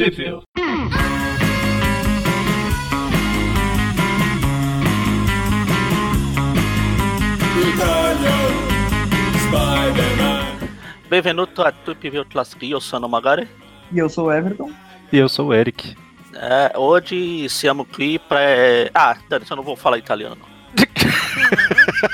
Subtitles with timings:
[0.00, 0.40] Trivia.
[11.10, 13.46] Benvenuto a View Classic, eu sou o Magari.
[13.92, 14.72] E eu sou o Everton.
[15.12, 15.94] E eu sou o Eric.
[16.32, 18.40] É, hoje siamo qui pra...
[18.94, 19.18] Ah,
[19.50, 20.40] eu não vou falar italiano.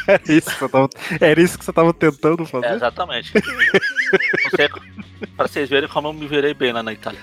[0.08, 0.88] era, isso que você tava,
[1.20, 2.66] era isso que você tava tentando fazer?
[2.66, 3.32] É, exatamente.
[3.32, 4.68] não sei,
[5.36, 7.20] pra vocês verem como eu me virei bem lá na Itália.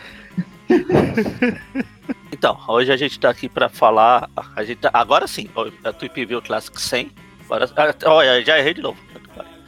[2.31, 4.29] Então, hoje a gente tá aqui pra falar.
[4.55, 5.47] A gente tá, agora sim,
[5.83, 7.11] a Tweep View Classic 100.
[7.45, 8.99] Agora, olha, já errei de novo.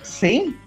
[0.04, 0.58] 100?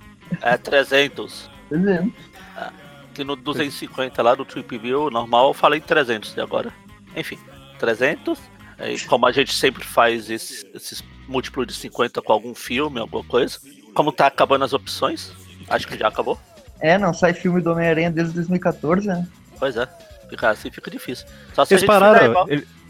[0.41, 1.51] É 300.
[1.69, 2.13] 300.
[2.57, 2.71] É,
[3.13, 6.73] que no 250 lá do Trip View normal eu falei 300 e agora.
[7.17, 7.39] Enfim,
[7.79, 8.39] 300.
[8.81, 13.25] E como a gente sempre faz esses, esses múltiplos de 50 com algum filme, alguma
[13.25, 13.59] coisa.
[13.93, 15.33] Como tá acabando as opções,
[15.69, 16.39] acho que já acabou.
[16.81, 19.27] É, não sai filme do Homem-Aranha desde 2014, né?
[19.59, 19.89] Pois é,
[20.29, 21.27] fica assim fica difícil.
[21.71, 22.47] eles, pararam,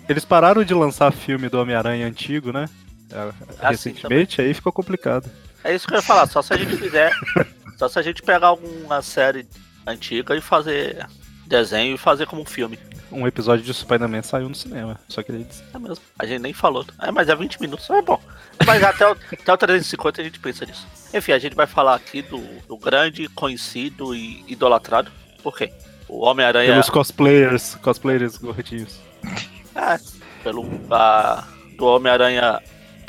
[0.08, 2.66] eles pararam de lançar filme do Homem-Aranha antigo, né?
[3.10, 5.30] É, recentemente, aí ficou complicado.
[5.64, 7.12] É isso que eu ia falar, só se a gente fizer.
[7.78, 9.46] só se a gente pegar alguma série
[9.86, 11.06] antiga e fazer
[11.46, 12.78] desenho e fazer como um filme.
[13.10, 15.64] Um episódio de Spider-Man saiu no cinema, só queria dizer.
[15.72, 16.84] É mesmo, a gente nem falou.
[17.00, 18.20] É, mas é 20 minutos, é bom.
[18.66, 20.86] Mas até o, até o 350 a gente pensa nisso.
[21.14, 25.10] Enfim, a gente vai falar aqui do, do grande, conhecido e idolatrado.
[25.42, 25.72] Por quê?
[26.08, 26.72] O Homem-Aranha.
[26.72, 29.00] Pelos cosplayers, cosplayers gordinhos.
[29.74, 29.96] É,
[30.42, 30.66] pelo.
[30.90, 31.44] A,
[31.76, 32.60] do Homem-Aranha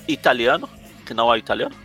[0.08, 0.70] italiano,
[1.04, 1.76] que não é italiano.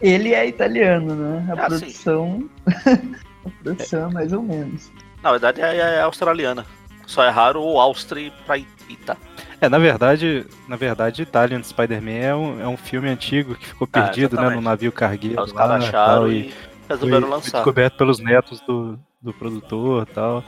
[0.00, 1.46] Ele é italiano, né?
[1.50, 2.50] A ah, produção.
[2.66, 4.90] a produção é mais ou menos.
[5.22, 6.66] Na verdade é, é australiana.
[7.06, 9.16] Só é raro o Austri pra Ita.
[9.60, 13.88] É, na verdade, na verdade, Italian Spider-Man é um, é um filme antigo que ficou
[13.92, 15.42] ah, perdido, ah, né, no navio cargueiro.
[15.42, 16.54] Os caras acharam e, e
[16.88, 17.50] resolveram foi, lançar.
[17.50, 20.44] Foi descoberto pelos netos do, do produtor e tal.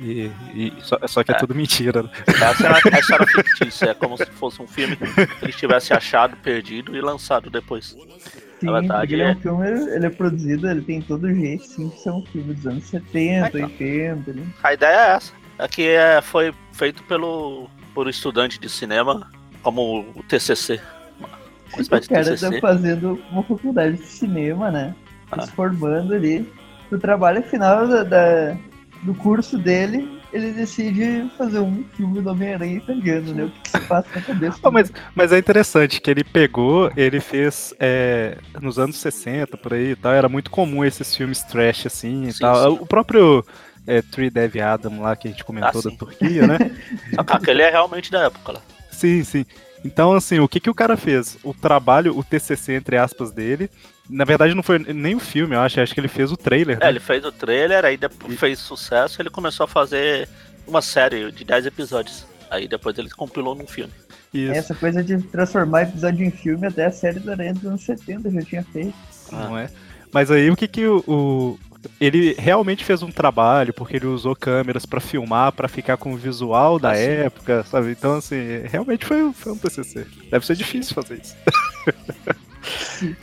[0.00, 2.02] E, e só, só, que é, é, tudo mentira.
[2.02, 2.10] Né?
[2.26, 5.04] Essa era, essa era fictícia, é como se fosse um filme que
[5.42, 7.94] eles tivessem achado, perdido e lançado depois.
[8.58, 11.64] Sim, Na verdade, ele é um filme, ele é produzido, ele tem todo o jeito,
[11.64, 14.32] sim, de ser um filme dos anos 70, é, 80.
[14.32, 14.46] Né?
[14.62, 15.32] A ideia é essa.
[15.58, 19.30] É que é, foi feito pelo por estudante de cinema
[19.62, 20.80] como o TCC.
[21.72, 22.50] Uma espécie o cara de TCC.
[22.52, 24.94] tá fazendo uma faculdade de cinema, né?
[25.30, 25.42] Ah.
[25.42, 26.50] Se formando ali.
[26.90, 28.56] O trabalho final da, da
[29.02, 33.44] do curso dele, ele decide fazer um filme do Homem-Aranha italiano, né?
[33.44, 34.58] O que, se passa na cabeça.
[34.62, 39.72] Oh, mas, mas é interessante que ele pegou, ele fez é, nos anos 60, por
[39.72, 42.76] aí e tal, era muito comum esses filmes trash assim e sim, tal.
[42.76, 42.82] Sim.
[42.82, 43.44] O próprio
[43.86, 46.58] é, Tree Dev Adam lá que a gente comentou ah, da Turquia, né?
[47.14, 48.60] Só que ele é realmente da época lá.
[48.90, 49.46] Sim, sim.
[49.84, 51.38] Então, assim, o que, que o cara fez?
[51.42, 53.70] O trabalho, o TCC, entre aspas, dele,
[54.10, 56.76] na verdade não foi nem o filme, eu acho, acho que ele fez o trailer.
[56.80, 56.88] É, né?
[56.88, 58.36] ele fez o trailer, aí depois e...
[58.36, 60.28] fez sucesso, ele começou a fazer
[60.66, 62.26] uma série de 10 episódios.
[62.50, 63.92] Aí depois ele compilou num filme.
[64.34, 64.52] Isso.
[64.52, 68.30] Essa coisa de transformar episódio em filme, até a série da Aranha dos anos 70
[68.30, 68.94] já tinha feito.
[69.32, 69.48] Ah.
[69.48, 69.70] Não é?
[70.12, 71.58] Mas aí o que que o, o,
[72.00, 76.16] ele realmente fez um trabalho porque ele usou câmeras para filmar, para ficar com o
[76.16, 77.02] visual da assim.
[77.02, 77.92] época, sabe?
[77.92, 80.06] Então, assim, realmente foi, foi um TCC.
[80.30, 81.36] Deve ser difícil fazer isso.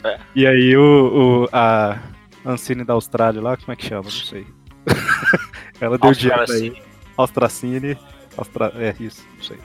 [0.03, 0.19] É.
[0.35, 1.99] E aí o, o, a
[2.45, 4.03] Ancine da Austrália lá, como é que chama?
[4.03, 4.45] Não sei.
[5.79, 6.81] Ela deu dinheiro aí.
[7.15, 7.97] Austracine.
[8.37, 8.71] Austra...
[8.75, 9.57] É isso, não sei.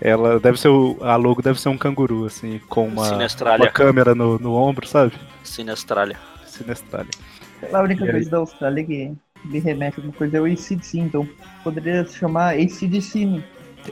[0.00, 0.98] Ela deve ser o.
[1.00, 5.12] A logo deve ser um canguru, assim, com uma, uma câmera no, no ombro, sabe?
[5.42, 6.18] Sinestralia.
[6.46, 7.10] Sinestralia.
[7.72, 8.30] A única e coisa aí?
[8.30, 9.14] da Austrália que
[9.44, 11.28] me remete a alguma coisa é o ACDC, então
[11.64, 13.42] poderia se chamar ACDC.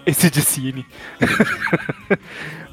[0.06, 0.84] ACDC.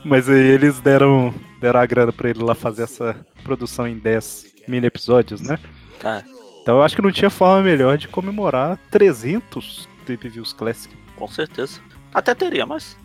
[0.04, 4.48] Mas aí eles deram, deram a grana pra ele lá fazer essa produção em 10
[4.68, 5.60] mini episódios, né?
[6.04, 6.24] Ah.
[6.62, 10.94] Então eu acho que não tinha forma melhor de comemorar 300 Tape Views Classic.
[11.16, 11.80] Com certeza.
[12.14, 12.98] Até teria, mas.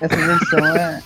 [0.00, 1.02] Essa versão é,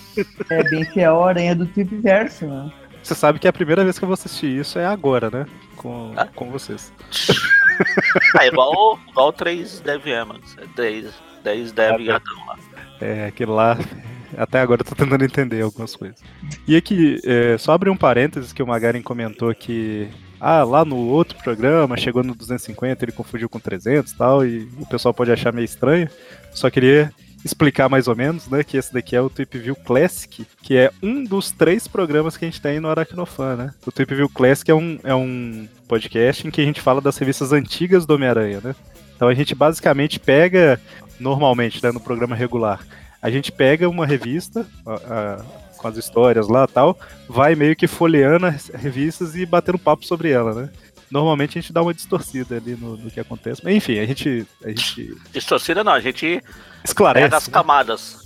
[0.51, 2.73] é bem fiel à aranha do Tip Verso, né?
[3.03, 5.47] Você sabe que a primeira vez que eu vou assistir isso é agora, né?
[5.77, 6.27] Com, ah.
[6.35, 6.91] com vocês.
[8.39, 10.57] ah, igual, igual 3 Dev Emmons.
[10.75, 11.13] 10,
[11.45, 12.59] 10 Dev e Adão lá.
[13.01, 13.79] É, aquilo lá.
[14.37, 16.19] Até agora eu tô tentando entender algumas coisas.
[16.67, 20.09] E aqui, é, só abrir um parênteses que o Magarin comentou que.
[20.41, 24.69] Ah, lá no outro programa, chegou no 250, ele confundiu com 300 e tal, e
[24.79, 26.09] o pessoal pode achar meio estranho.
[26.53, 27.11] Só queria
[27.45, 28.65] explicar mais ou menos, né?
[28.65, 32.45] Que esse daqui é o Tweep View Classic, que é um dos três programas que
[32.45, 33.75] a gente tem no Aracnofan, né?
[33.87, 37.17] O Tweep View Classic é um, é um podcast em que a gente fala das
[37.17, 38.75] revistas antigas do Homem-Aranha, né?
[39.15, 40.81] Então a gente basicamente pega,
[41.19, 42.81] normalmente, né, no programa regular,
[43.23, 45.45] a gente pega uma revista a, a,
[45.79, 50.31] com as histórias lá tal, vai meio que folheando as revistas e batendo papo sobre
[50.31, 50.71] ela, né?
[51.11, 53.63] Normalmente a gente dá uma distorcida ali no, no que acontece.
[53.63, 54.47] Mas enfim, a gente.
[54.65, 55.15] A gente...
[55.33, 56.43] Distorcida não, a gente
[56.83, 57.27] esclarece.
[57.27, 58.24] Pega as camadas.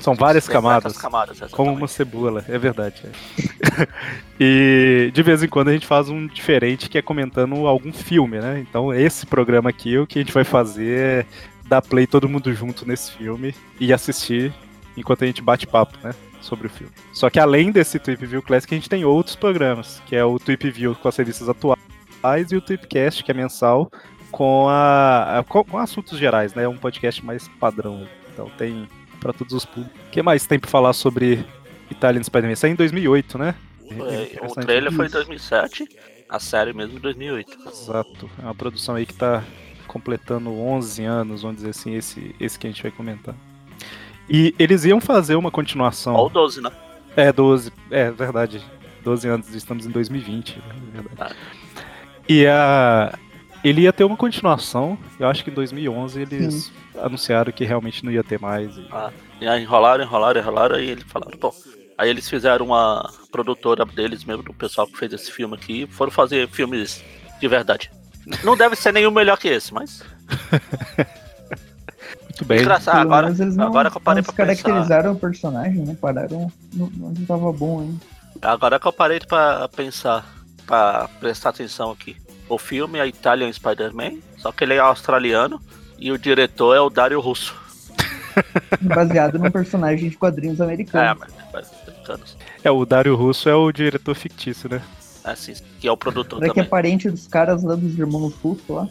[0.00, 0.96] São várias camadas.
[0.96, 3.02] camadas como uma cebola, é verdade.
[3.04, 3.88] É.
[4.40, 8.38] e de vez em quando a gente faz um diferente que é comentando algum filme,
[8.38, 8.60] né?
[8.60, 11.26] Então esse programa aqui, o que a gente vai fazer é
[11.68, 14.52] dar play todo mundo junto nesse filme e assistir
[14.96, 16.14] enquanto a gente bate papo, né?
[16.40, 16.92] Sobre o filme.
[17.12, 20.38] Só que além desse Tweep View Classic, a gente tem outros programas, que é o
[20.38, 23.90] Tweep View com as revistas atuais e o Tweepcast, que é mensal,
[24.30, 26.64] com, a, com, com assuntos gerais, né?
[26.64, 28.06] É um podcast mais padrão.
[28.32, 28.88] Então tem
[29.20, 30.00] para todos os públicos.
[30.08, 31.44] O que mais tem para falar sobre
[31.90, 32.56] Italian Spider-Man?
[32.56, 33.54] Saiu em 2008, né?
[33.90, 35.88] É, o trailer foi em 2007,
[36.28, 37.58] a série mesmo em 2008.
[37.68, 38.30] Exato.
[38.38, 39.44] É uma produção aí que tá
[39.86, 43.34] completando 11 anos, vamos dizer assim, esse, esse que a gente vai comentar.
[44.28, 46.14] E eles iam fazer uma continuação.
[46.14, 46.70] Ou 12, né?
[47.16, 47.72] É, 12.
[47.90, 48.62] É, verdade.
[49.02, 50.56] 12 anos, estamos em 2020.
[50.56, 50.64] Né?
[50.98, 51.34] É verdade.
[51.34, 51.60] Ah.
[52.28, 53.18] E a,
[53.64, 56.72] ele ia ter uma continuação, eu acho que em 2011 eles Sim.
[57.02, 58.76] Anunciaram que realmente não ia ter mais.
[58.76, 58.86] E...
[58.90, 59.10] Ah,
[59.40, 61.52] e aí enrolaram, enrolaram, enrolaram, e eles falaram, bom.
[61.96, 66.10] Aí eles fizeram uma produtora deles mesmo, do pessoal que fez esse filme aqui, foram
[66.10, 67.04] fazer filmes
[67.38, 67.90] de verdade.
[68.44, 70.02] Não deve ser nenhum melhor que esse, mas.
[72.24, 72.60] Muito bem.
[72.60, 75.96] Engraçado, agora, eles não, agora que eu parei não caracterizaram o personagem, né?
[76.00, 78.00] Pararam onde tava bom ainda.
[78.40, 80.24] Agora que eu parei pra pensar,
[80.66, 82.16] pra prestar atenção aqui.
[82.48, 85.60] O filme é Italian Spider-Man, só que ele é australiano
[86.00, 87.54] e o diretor é o Dario Russo.
[88.80, 91.22] Baseado num personagem de quadrinhos americanos.
[91.22, 92.36] É, mas americanos.
[92.64, 94.80] É, o Dario Russo é o diretor fictício, né?
[95.24, 96.64] É, sim, que é o produtor Será também.
[96.64, 98.88] que é parente dos caras lá dos irmãos Russo lá?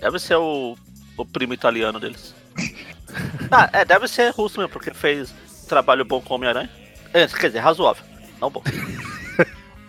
[0.00, 0.76] Deve ser o,
[1.16, 2.34] o primo italiano deles.
[3.50, 5.34] ah, é, deve ser russo mesmo, porque fez
[5.68, 6.70] trabalho bom com Homem-Aranha.
[7.12, 8.04] É, quer dizer, razoável,
[8.40, 8.62] não bom.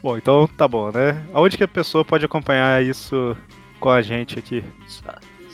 [0.04, 1.26] Bom, então tá bom, né?
[1.34, 3.36] Aonde que a pessoa pode acompanhar isso
[3.80, 4.64] com a gente aqui?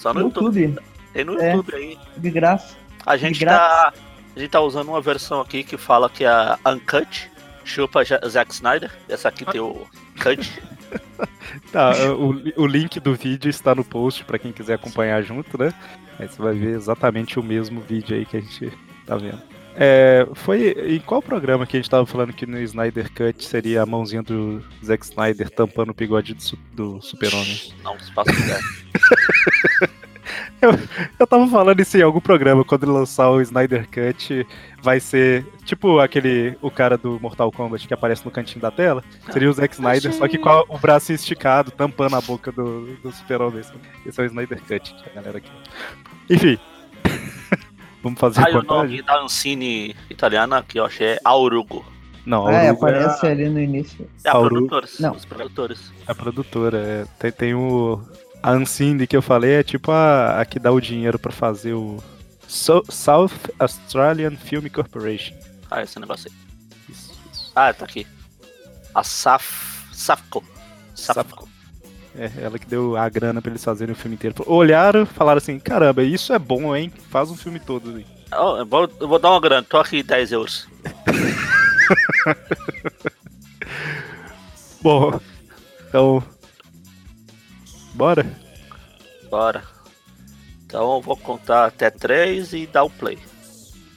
[0.02, 0.60] Só no, YouTube.
[0.60, 0.86] YouTube.
[1.14, 1.98] Tem no é, YouTube aí.
[2.18, 2.76] De graça.
[3.06, 3.94] A gente tá.
[4.36, 7.30] A gente tá usando uma versão aqui que fala que é a Uncut,
[7.64, 8.92] chupa Zack Snyder.
[9.08, 9.86] Essa aqui tem o
[10.20, 10.64] Cut.
[11.72, 15.74] tá, o, o link do vídeo está no post para quem quiser acompanhar junto, né?
[16.18, 18.72] Aí você vai ver exatamente o mesmo vídeo aí que a gente
[19.06, 19.51] tá vendo.
[19.76, 23.82] É, foi em qual programa que a gente tava falando que no Snyder Cut seria
[23.82, 27.74] a mãozinha do Zack Snyder tampando o bigode do, do Super-Homem?
[27.84, 28.32] Não, se passa
[30.62, 30.72] eu,
[31.18, 34.46] eu tava falando isso em algum programa, quando ele lançar o Snyder Cut,
[34.82, 39.04] vai ser tipo aquele, o cara do Mortal Kombat que aparece no cantinho da tela.
[39.32, 43.12] Seria o Zack Snyder, só que com o braço esticado, tampando a boca do, do
[43.12, 43.62] Super-Homem.
[44.06, 45.52] Esse é o Snyder Cut, que a galera aqui.
[46.30, 46.60] Enfim.
[48.04, 51.86] Vamos fazer ah, o nome da Ancine italiana que eu achei é Aurugo.
[52.26, 53.32] Não, ah, é, aparece é...
[53.32, 54.10] ali no início.
[54.24, 54.68] É a Aurugo...
[54.68, 54.88] produtora.
[55.00, 55.16] Não.
[55.16, 55.92] Os produtores.
[56.08, 57.06] A produtora, é.
[57.20, 58.02] Tem, tem o...
[58.42, 61.74] A Ancine que eu falei é tipo a, a que dá o dinheiro pra fazer
[61.74, 62.02] o
[62.48, 65.36] so, South Australian Film Corporation.
[65.70, 66.38] Ah, esse negócio aí.
[66.90, 67.52] Isso, isso.
[67.56, 68.08] Ah, tá aqui.
[68.96, 69.94] A Saf...
[69.94, 70.44] Safco.
[70.96, 71.24] Safco.
[71.24, 71.51] Safco.
[72.16, 74.36] É, ela que deu a grana pra eles fazerem o filme inteiro.
[74.46, 76.92] Olharam falaram assim: caramba, isso é bom, hein?
[77.10, 77.98] Faz um filme todo.
[77.98, 78.06] Hein?
[78.34, 80.68] Oh, eu, vou, eu vou dar uma grana, tô aqui 10 euros.
[84.82, 85.20] bom,
[85.88, 86.24] então.
[87.94, 88.26] Bora?
[89.30, 89.64] Bora.
[90.66, 93.18] Então eu vou contar até 3 e dar o play.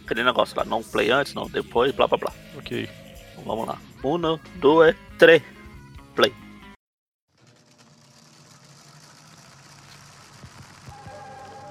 [0.04, 2.32] Aquele negócio lá, não play antes, não depois, blá blá blá.
[2.58, 2.88] Ok.
[3.32, 3.78] Então, vamos lá.
[4.02, 5.42] 1, 2, 3.
[6.14, 6.43] Play.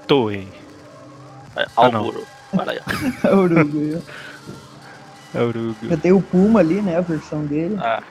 [0.06, 0.48] Toei.
[1.56, 2.26] É, Alburo.
[2.52, 2.80] Ah, aí.
[3.30, 4.02] Aurugo.
[5.34, 5.88] Aurugo.
[5.88, 6.96] Já tem o Puma ali, né?
[6.96, 7.76] A versão dele.
[7.78, 8.02] Ah.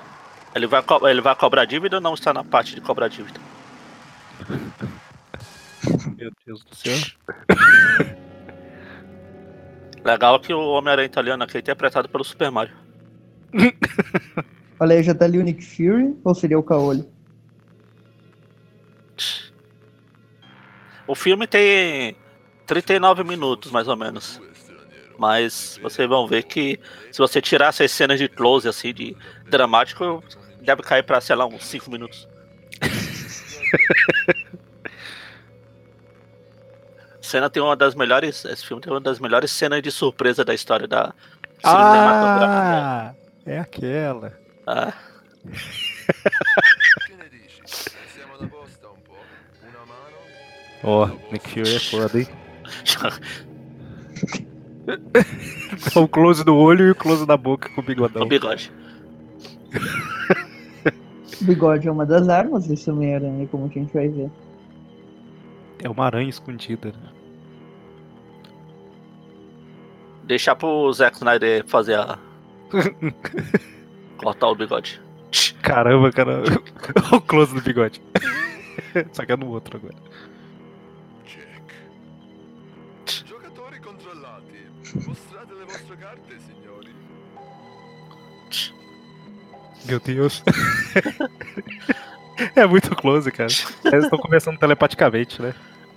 [0.55, 3.39] Ele vai, ele vai cobrar dívida ou não está na parte de cobrar dívida?
[6.17, 6.97] Meu Deus do céu.
[10.03, 12.75] Legal que o Homem-Aranha italiano aqui é interpretado pelo Super Mario.
[14.79, 17.07] Olha aí, já tá ali o Nick Fury ou seria o Caolho?
[21.07, 22.15] O filme tem
[22.65, 24.41] 39 minutos, mais ou menos.
[25.17, 26.79] Mas vocês vão ver que
[27.11, 30.23] se você tirar essas cenas de close, assim, de dramático,
[30.61, 32.27] deve cair pra, sei lá, uns 5 minutos.
[37.33, 38.45] cena tem uma das melhores.
[38.45, 41.13] Esse filme tem uma das melhores cenas de surpresa da história da
[41.63, 43.13] ah,
[43.45, 44.37] É aquela.
[44.67, 44.93] Ah.
[50.83, 52.27] Ó, oh, Nick Fury é foda, hein?
[55.95, 58.23] o close do olho e o close da boca com o bigodão.
[58.23, 58.71] O bigode.
[61.41, 64.29] O bigode é uma das armas desse Homem-Aranha, como a gente vai ver.
[65.81, 67.09] É uma aranha escondida, né?
[70.23, 72.17] Deixar pro Zack Snyder fazer a.
[74.17, 75.01] Cortar o bigode.
[75.61, 76.43] Caramba, cara.
[77.11, 78.01] o close do bigode.
[79.11, 79.95] Só que é no outro agora.
[84.95, 86.95] Mostrate le vostre carte, signori.
[89.85, 90.43] Meu Deus.
[92.55, 93.49] é muito close, cara.
[93.85, 95.53] Eles estão conversando telepaticamente, né?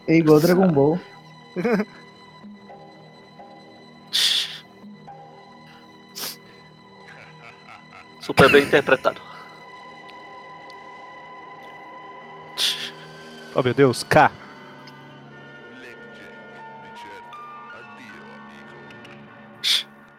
[0.08, 1.00] É igual Dragon Ball.
[8.20, 9.20] Super bem interpretado.
[13.54, 14.30] Oh meu Deus, K.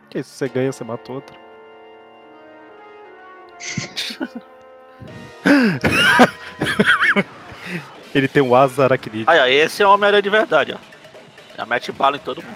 [0.10, 0.30] Que isso?
[0.32, 1.38] Você ganha, você mata outro.
[8.14, 9.30] Ele tem um asa aracnídeo.
[9.30, 10.78] Aí, ó, esse é o Homem-Aranha de verdade, ó.
[11.58, 12.56] Já mete bala em todo mundo.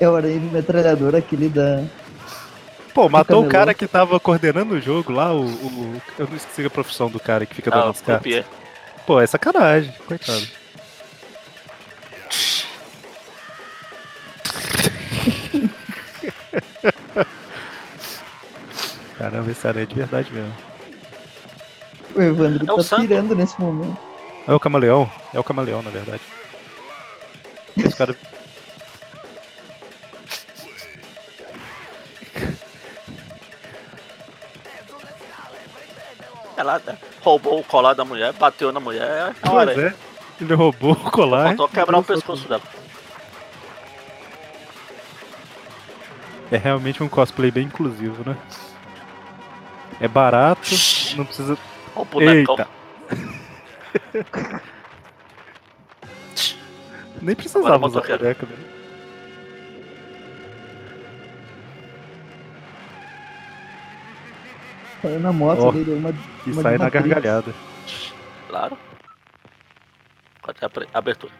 [0.00, 1.84] É o aranha metralhador, aquele da.
[2.92, 6.64] Pô, matou o cara que tava coordenando o jogo lá, o, o- Eu não esqueci
[6.64, 8.44] a profissão do cara que fica dando Ah, as cartas.
[9.06, 10.46] Pô, é sacanagem, coitado.
[19.18, 20.52] Caramba, esse aranha é de verdade mesmo.
[22.14, 23.02] O Evandro É o tá santo.
[23.08, 23.96] pirando nesse momento.
[24.46, 25.10] É o camaleão?
[25.32, 26.22] É o camaleão, na verdade.
[27.76, 28.14] Esse cara.
[36.56, 36.80] Ela
[37.22, 39.02] roubou o colar da mulher, bateu na mulher.
[39.02, 39.94] É Pois é.
[40.40, 41.48] Ele roubou o colar.
[41.48, 42.62] Faltou quebrar o pescoço dela.
[46.50, 48.36] É realmente um cosplay bem inclusivo, né?
[50.00, 50.70] É barato,
[51.16, 51.56] não precisa.
[51.94, 52.56] Olha o bonecão.
[52.56, 52.68] Eita!
[57.22, 58.18] Nem Agora precisava usar motoqueiro.
[58.22, 58.56] boneca, né?
[65.02, 66.10] Saiu na moto Ó, deu uma.
[66.46, 67.54] E uma sai na gargalhada.
[68.48, 68.78] Claro.
[70.42, 71.32] Cadê a pre- abertura?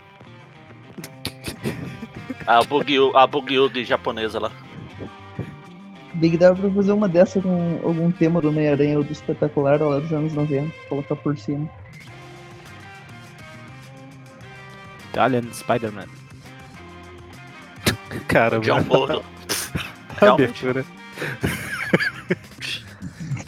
[2.47, 3.27] A Bugyu, a
[3.85, 4.53] japonesa lá.
[6.25, 9.99] Big dava pra fazer uma dessa com algum tema do Homem-Aranha ou do espetacular lá
[9.99, 11.69] dos anos 90, colocar por cima.
[15.11, 16.07] Italian Spider-Man.
[18.27, 19.23] Caramba, John Bordo.
[20.19, 20.83] a abertura.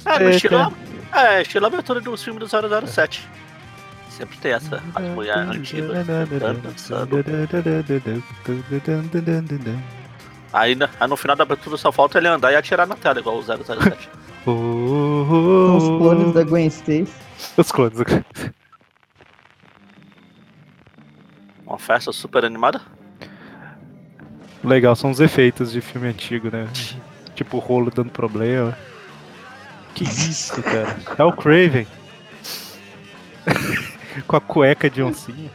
[0.04, 0.76] É, no estilo,
[1.14, 3.26] é, estilo abertura dos filmes do 007.
[4.11, 6.06] Sempre tem essa as mulheres antigas
[6.62, 7.25] dançando.
[10.56, 13.36] Aí, aí no final da abertura só falta ele andar e atirar na tela, igual
[13.36, 14.08] o 007.
[14.42, 17.12] Com os clones da Gwen Stacy.
[17.58, 17.98] Os clones.
[21.66, 22.80] Uma festa super animada.
[24.64, 26.66] Legal, são os efeitos de filme antigo, né?
[27.34, 28.75] Tipo o rolo dando problema.
[29.94, 30.96] Que isso, cara?
[31.18, 31.86] É o Craven.
[34.26, 35.50] Com a cueca de oncinha.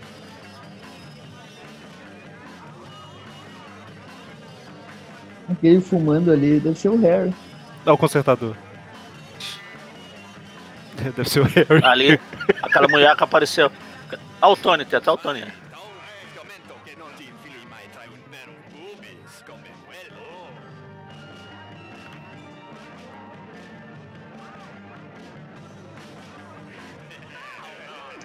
[5.51, 7.33] Aquele fumando ali, deve ser o Harry.
[7.85, 8.55] Ah, o consertador.
[11.15, 11.83] Deve ser o Harry.
[11.83, 12.19] Ali,
[12.61, 13.71] aquela mulher que apareceu.
[14.39, 15.43] Ah, o Tony, tem até o Tony.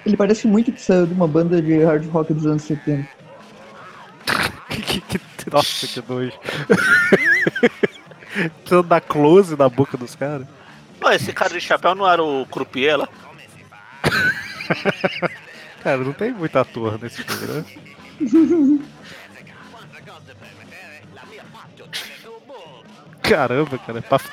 [0.05, 3.16] Ele parece muito que saiu de uma banda de hard rock dos anos 70.
[5.63, 6.33] Que- que- Nossa, que nojo.
[8.61, 10.47] Precisando dar close na boca dos caras.
[11.01, 13.09] Pô, esse cara de chapéu não era o croupier lá?
[15.83, 17.65] Cara, não tem muito ator nesse filme, né?
[23.23, 24.29] Caramba, cara, é paf.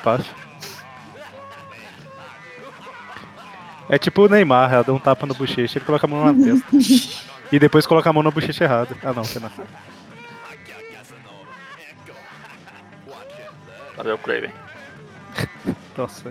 [3.88, 6.32] É tipo o Neymar, ela dá um tapa na bochecha e ele coloca a mão
[6.32, 6.66] na testa.
[7.52, 8.96] e depois coloca a mão na bochecha errada.
[9.02, 9.50] Ah não, na
[14.04, 14.52] Cadê o Craven?
[15.96, 16.30] Nossa.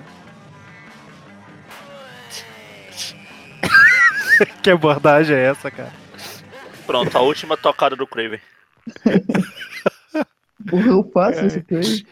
[4.62, 5.92] que abordagem é essa, cara?
[6.86, 8.40] Pronto, a última tocada do Craven.
[10.72, 12.06] Morreu fácil esse Craven.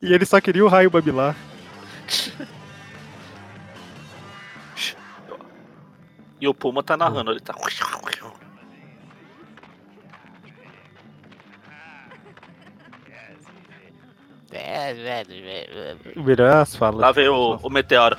[0.00, 1.34] E ele só queria o raio babilar.
[6.40, 7.52] E o Puma tá narrando, ele tá.
[16.16, 17.00] O melhor é as falas.
[17.00, 18.16] Lá vem o, o meteoro.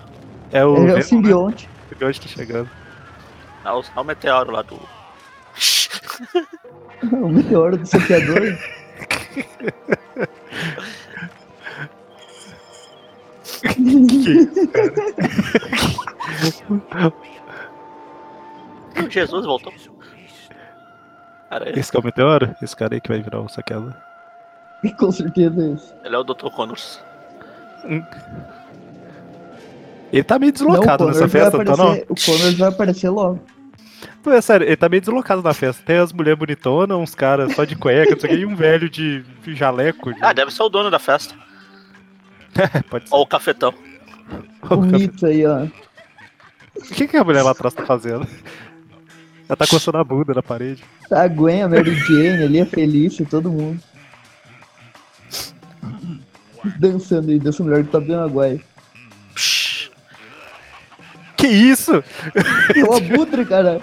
[0.52, 1.70] É o, é o simbionte.
[1.86, 2.70] O simbionte tá chegando.
[3.66, 4.80] É o, é o meteoro lá do.
[7.12, 8.58] o meteoro do saqueador.
[19.10, 19.74] Jesus voltou.
[21.50, 22.56] Cara, esse é o meteoro?
[22.62, 23.96] Esse cara aí que vai virar o saqueador.
[24.98, 25.94] Com certeza é esse.
[26.04, 26.50] Ele é o Dr.
[26.50, 27.02] Connors.
[30.12, 31.94] Ele tá meio deslocado não, nessa festa, aparecer, tá não?
[32.10, 33.40] O Connors vai aparecer logo.
[34.26, 35.84] Não, é sério, ele tá meio deslocado na festa.
[35.86, 38.56] Tem as mulheres bonitonas, uns caras só de cueca, não sei o que, e um
[38.56, 40.14] velho de jaleco.
[40.14, 40.20] De...
[40.22, 41.36] Ah, deve ser o dono da festa.
[42.90, 43.16] Pode ser.
[43.16, 43.74] Ou o cafetão.
[44.68, 45.66] Bonito aí, ó.
[46.76, 48.28] O que, que a mulher lá atrás tá fazendo?
[49.48, 50.84] Ela tá coçando a bunda na parede.
[51.10, 53.82] Tá a Gwen, a Mary Jane ali, a Felícia, todo mundo.
[56.78, 58.62] Dançando aí, dançando melhor que tá bem Aguai.
[61.38, 62.04] Que isso?
[62.75, 63.80] É o abutre, cara.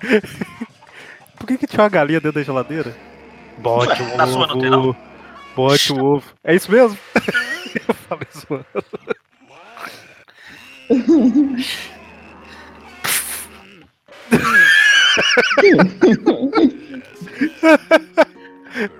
[1.36, 2.94] Por que, que tinha uma galinha dentro da geladeira?
[3.58, 4.26] Bote o ovo.
[4.26, 4.96] Sua não tem, não?
[5.56, 6.24] Bote o ovo.
[6.44, 6.96] É isso mesmo?
[7.88, 8.66] Eu falei zoando.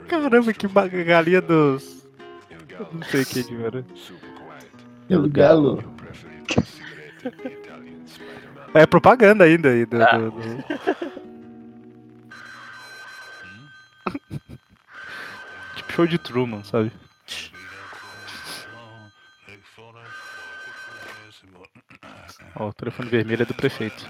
[0.08, 0.66] Caramba, que
[1.04, 1.99] galinha dos.
[2.92, 3.84] Não sei quem de era.
[5.08, 5.82] É o galo.
[8.72, 10.16] É propaganda ainda aí do, ah.
[10.16, 10.40] do, do...
[15.76, 16.90] tipo show de Truman, sabe?
[22.56, 24.08] Ó, o telefone vermelho é do prefeito.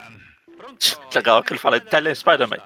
[1.15, 2.61] Legal que ele fala de Tele Spider-Man.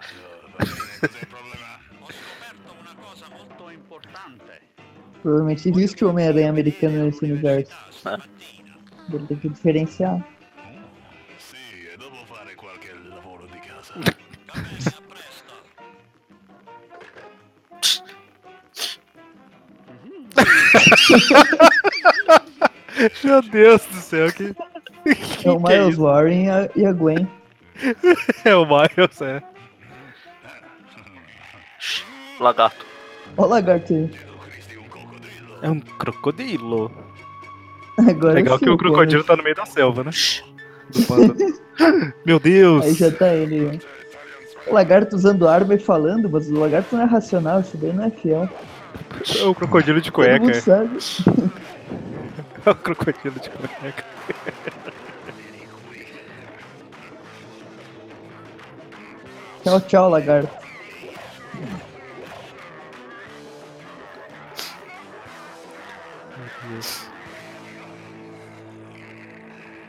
[5.24, 7.72] Provavelmente existe o Homem-Aranha americano nesse universo.
[8.04, 8.18] É.
[9.10, 10.20] Ele tem que diferenciar.
[23.24, 24.54] Meu Deus do céu, que.
[25.42, 27.26] é o Miles é Warren e a, e a Gwen.
[28.44, 29.42] é o Miles, é.
[32.38, 32.84] Lagarto.
[33.38, 34.10] Olha o lagarto aí.
[35.64, 36.92] É um crocodilo.
[37.96, 40.10] Agora Legal sim, que o crocodilo tá no meio da selva, né?
[42.22, 42.84] Meu Deus!
[42.84, 43.80] Aí já tá ele.
[44.66, 48.04] O lagarto usando arma e falando, mas o lagarto não é racional, isso daí não
[48.04, 48.46] é fiel.
[49.38, 50.38] É o crocodilo de cueca.
[50.38, 50.98] Todo mundo sabe.
[52.66, 54.04] é o crocodilo de cueca.
[59.62, 60.64] Tchau, tchau, lagarto.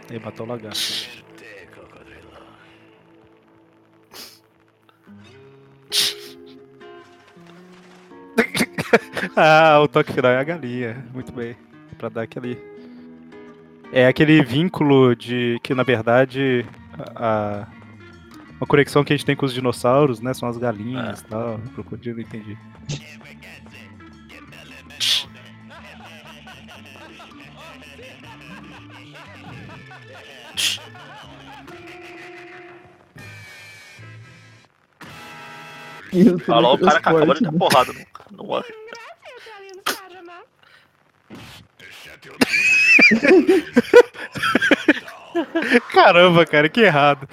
[0.10, 0.78] Ele matou o lagarto.
[9.36, 11.04] ah, o toque final é a galinha.
[11.14, 11.56] Muito bem.
[11.98, 12.58] Pra dar aquele.
[13.92, 16.66] É aquele vínculo de que na verdade
[17.16, 17.68] a,
[18.60, 20.34] uma conexão que a gente tem com os dinossauros, né?
[20.34, 21.56] São as galinhas e tal.
[21.56, 22.58] O crocodilo, entendi.
[36.46, 38.06] Falou o cara que acabou de dar porrada no,
[38.44, 38.64] no ar.
[45.92, 47.28] Caramba, cara, que errado.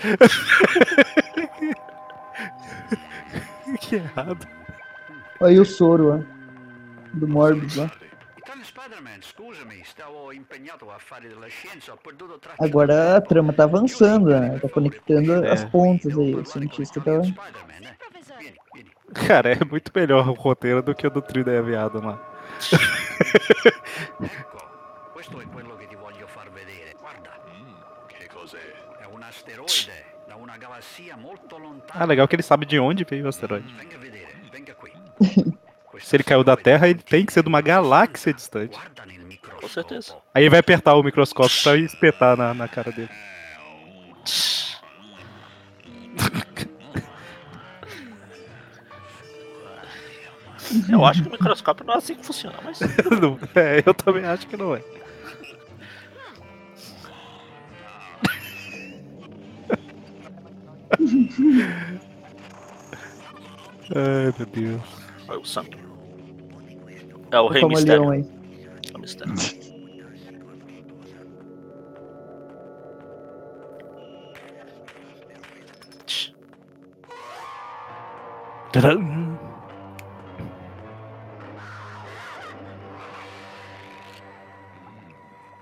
[3.80, 4.48] que errado.
[5.40, 6.20] Aí o soro, ó.
[7.14, 7.90] Do Morbius lá.
[12.58, 14.58] Agora a trama tá avançando, né?
[14.58, 15.52] Tá conectando é.
[15.52, 16.34] as pontas aí.
[16.34, 17.12] O cientista tá.
[19.26, 22.18] Cara, é muito melhor o roteiro do que o do trio da aviada lá.
[25.12, 26.94] Questo è quello che ti voglio far vedere.
[26.98, 27.30] Guarda.
[27.48, 28.58] Mm, che cos'è?
[29.00, 32.00] È un asteroide da una galassia molto lontana.
[32.00, 33.70] Ah, legal que ele sabe de onde veio o asteroide.
[33.76, 34.92] Venga vedere, venga qui.
[36.02, 38.78] Se ele caiu da Terra, ele tem que ser de uma galáxia distante.
[39.60, 40.16] Com certeza.
[40.34, 43.10] Aí ele vai apertar o microscópio pra espetar na, na cara dele.
[50.88, 52.80] Eu acho que o microscópio não é assim que funciona, mas.
[53.54, 54.82] é, eu também acho que não é.
[63.94, 64.82] Ai, meu Deus.
[65.28, 65.81] Olha o sangue.
[67.32, 68.10] É o, o Rei Mistério.
[68.10, 68.28] Leão,
[68.94, 69.34] é o Mistério.
[78.72, 79.38] Tcharam.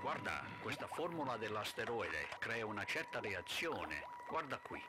[0.01, 0.31] Guarda,
[0.63, 0.87] questa
[2.65, 3.95] uma certa reazione.
[4.29, 4.81] Guarda qui.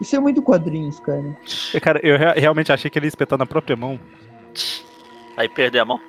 [0.00, 1.36] Isso é muito quadrinhos, cara.
[1.82, 3.98] Cara, eu re realmente achei que ele ia espetar na própria mão.
[5.36, 6.00] Aí perder a mão.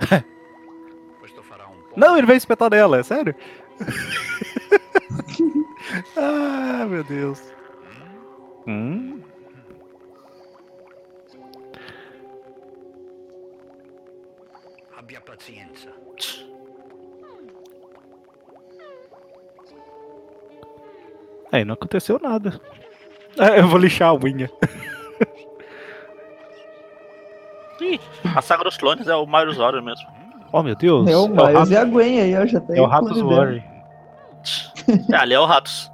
[1.96, 3.34] Não, ele vai espetar nela, é sério?
[6.16, 7.42] ah, meu Deus.
[8.66, 9.22] Hum?
[14.96, 15.92] Abbia pazienza.
[21.52, 22.60] Aí não aconteceu nada.
[23.38, 24.50] Ah, eu vou lixar a unha.
[28.34, 30.06] A saga dos clones é o Miles Warrior mesmo.
[30.52, 31.08] Oh meu Deus.
[31.08, 32.46] É o Miles e a Gwen aí, ó.
[32.46, 33.62] Já tá É o Ratos Warrior.
[35.12, 35.90] É, ali é o Ratos.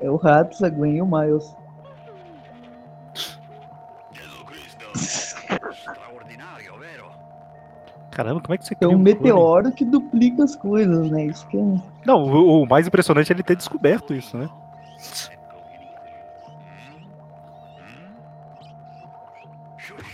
[0.00, 1.56] É o Ratos, a Gwen e o Miles.
[8.10, 9.04] Caramba, como é que você É cria um clone?
[9.04, 11.26] meteoro que duplica as coisas, né?
[11.26, 11.62] Isso que é.
[12.04, 14.48] Não, o, o mais impressionante é ele ter descoberto isso, né?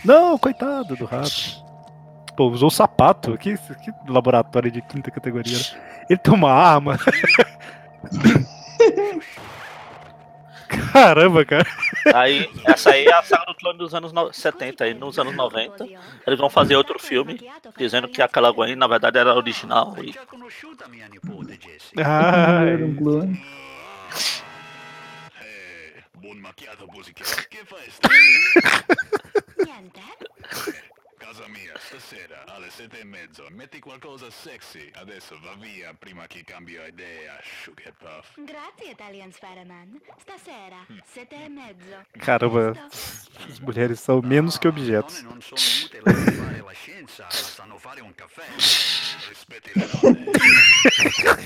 [0.05, 1.63] Não, coitado do rato.
[2.37, 3.37] Pô, usou sapato.
[3.37, 5.57] Que, que laboratório de quinta categoria.
[5.57, 5.63] né?
[6.09, 6.97] Ele tem uma arma.
[10.91, 11.65] Caramba, cara.
[12.13, 14.83] Aí, essa aí é a saga do clone dos anos no- 70.
[14.83, 15.85] Aí nos anos 90,
[16.25, 17.39] eles vão fazer outro filme
[17.77, 19.95] dizendo que aquela Gwen na verdade era original.
[20.03, 20.13] E.
[21.97, 23.41] Ai, Era um clone.
[31.85, 33.45] Stasera alle sette e mezzo.
[33.51, 34.89] Metti qualcosa sexy.
[34.95, 38.33] Adesso va via prima che cambio idea, Sugar Puff.
[38.43, 40.01] Grazie, Italian Spider-Man.
[40.17, 42.05] Stasera, sette e mezzo.
[42.17, 42.71] caramba.
[43.47, 45.23] As mulheres são menos que objetos.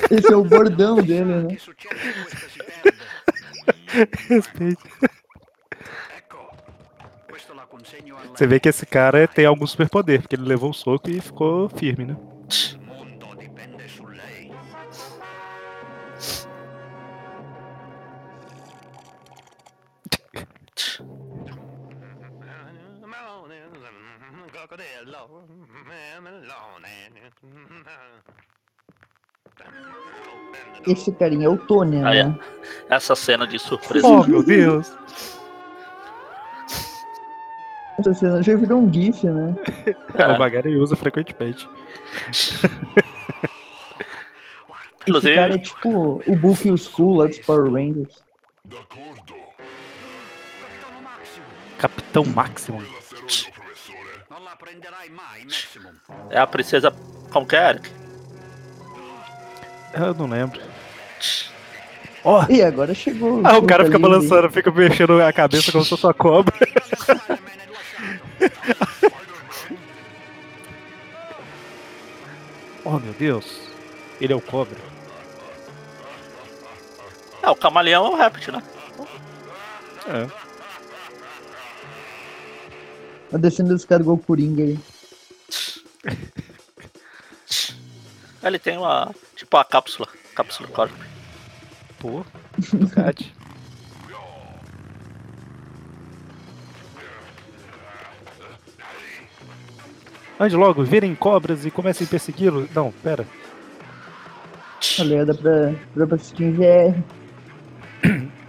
[0.10, 1.48] Esse é o bordão dele, né?
[1.48, 1.60] Perde?
[4.30, 4.84] Respeite.
[6.16, 6.56] Ecco,
[7.28, 7.68] questo la consegno a
[8.36, 11.70] Você vê que esse cara tem algum superpoder, porque ele levou o soco e ficou
[11.70, 12.16] firme, né?
[30.88, 32.24] Esse carinha é o Tony, Ah, é.
[32.24, 32.40] né?
[32.90, 34.08] essa cena de surpresa.
[34.08, 34.92] Oh, meu Deus.
[38.00, 39.56] Essa cena já virou um GIF, né?
[40.36, 41.68] O Magari usa frequentemente.
[45.08, 48.24] Esse cara é tipo o Book e o Skull lá dos Power Rangers.
[51.78, 52.84] Capitão Maximum.
[56.30, 56.94] é a princesa.
[57.48, 57.80] Que é?
[59.96, 60.60] Eu não lembro.
[62.24, 63.42] Ó, E agora chegou.
[63.46, 66.54] ah, o cara fica balançando, fica mexendo a cabeça como se fosse uma cobra.
[72.92, 73.46] Oh, meu Deus.
[74.20, 74.80] Ele é o cobra.
[77.44, 78.64] É, o camaleão é o Raptor, né?
[80.08, 80.28] É.
[83.32, 84.80] A descendo descarregou o Coringa aí.
[88.42, 89.14] Ele tem uma.
[89.36, 90.08] Tipo a cápsula.
[90.34, 90.92] Cápsula Corp.
[92.00, 92.26] Pô,
[92.74, 93.32] Ducati.
[100.40, 102.66] Ande logo, virem cobras e comecem a persegui-lo.
[102.74, 103.28] Não, pera.
[105.00, 106.96] Olha, dá pra, dá pra assistir em VR.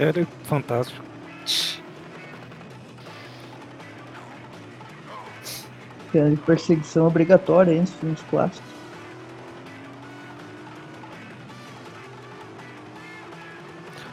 [0.00, 1.04] Era fantástico.
[6.10, 8.69] Cena de perseguição obrigatória hein, nos filmes clássicos.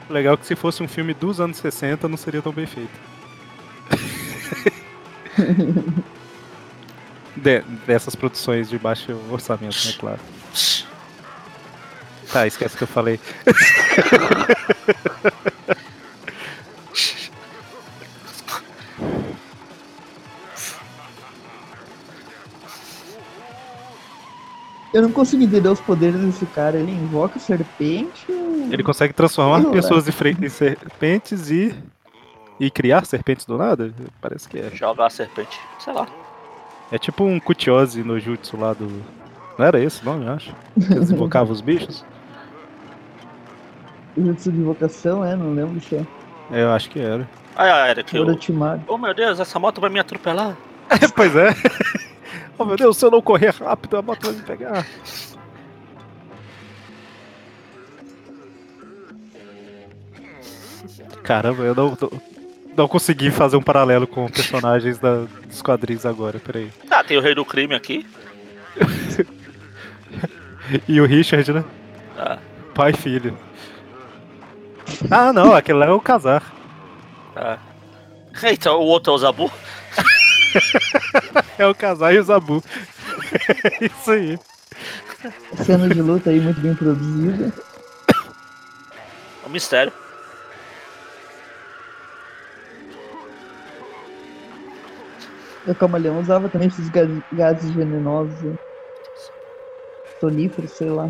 [0.09, 2.89] Legal que se fosse um filme dos anos 60 não seria tão bem feito.
[7.35, 10.19] De- dessas produções de baixo orçamento, né, claro.
[12.31, 13.19] Tá, esquece que eu falei.
[24.97, 26.75] Eu não consigo entender os poderes desse cara.
[26.77, 28.25] Ele invoca serpente.
[28.31, 31.71] ou- Ele consegue transformar Não, pessoas em, fre- em serpentes e.
[32.59, 33.93] e criar serpentes do nada?
[34.19, 34.71] Parece que é.
[34.73, 35.59] Joga a serpente.
[35.77, 36.07] Sei lá.
[36.91, 38.87] É tipo um Kutiose no jutsu lá do.
[39.55, 40.51] Não era esse o nome, eu acho?
[40.89, 42.03] Eles invocavam os bichos?
[44.17, 45.35] Jutsu de invocação, é?
[45.35, 46.05] Não lembro se é.
[46.51, 47.29] É, eu acho que era.
[47.55, 48.25] Ah, era que eu...
[48.87, 50.57] Oh meu Deus, essa moto vai me atropelar.
[51.15, 51.49] pois é.
[52.59, 54.85] Oh meu Deus, se eu não correr rápido, a moto vai me pegar.
[61.23, 62.21] Caramba, eu não, não,
[62.75, 66.71] não consegui fazer um paralelo com personagens da, dos quadrinhos agora, peraí.
[66.89, 68.07] Ah, tem o Rei do Crime aqui.
[70.87, 71.63] e o Richard, né?
[72.17, 72.39] Ah.
[72.73, 73.37] Pai e filho.
[75.11, 76.43] Ah, não, aquele lá é o casar.
[77.35, 77.59] Ah.
[78.43, 79.51] Então o outro é o Zabu?
[81.57, 82.63] é o casar e o Zabu.
[83.81, 84.39] É isso aí.
[85.65, 87.51] Cena de luta aí muito bem produzida.
[89.43, 89.91] É um mistério.
[95.67, 98.55] O camaleão usava também esses gases venenosos.
[100.19, 101.09] Toníferos, sei lá.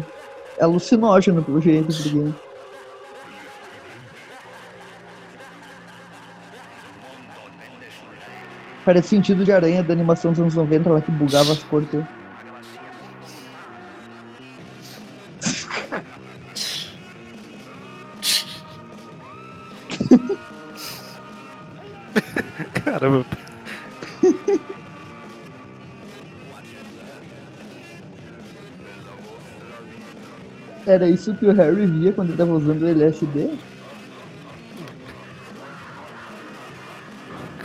[0.58, 2.47] É alucinógeno pelo jeito, porque.
[8.88, 12.06] Parece sentido de aranha da animação dos anos 90 lá que bugava as portas.
[22.86, 23.26] Caramba.
[30.86, 33.50] Era isso que o Harry via quando ele tava usando o LSD?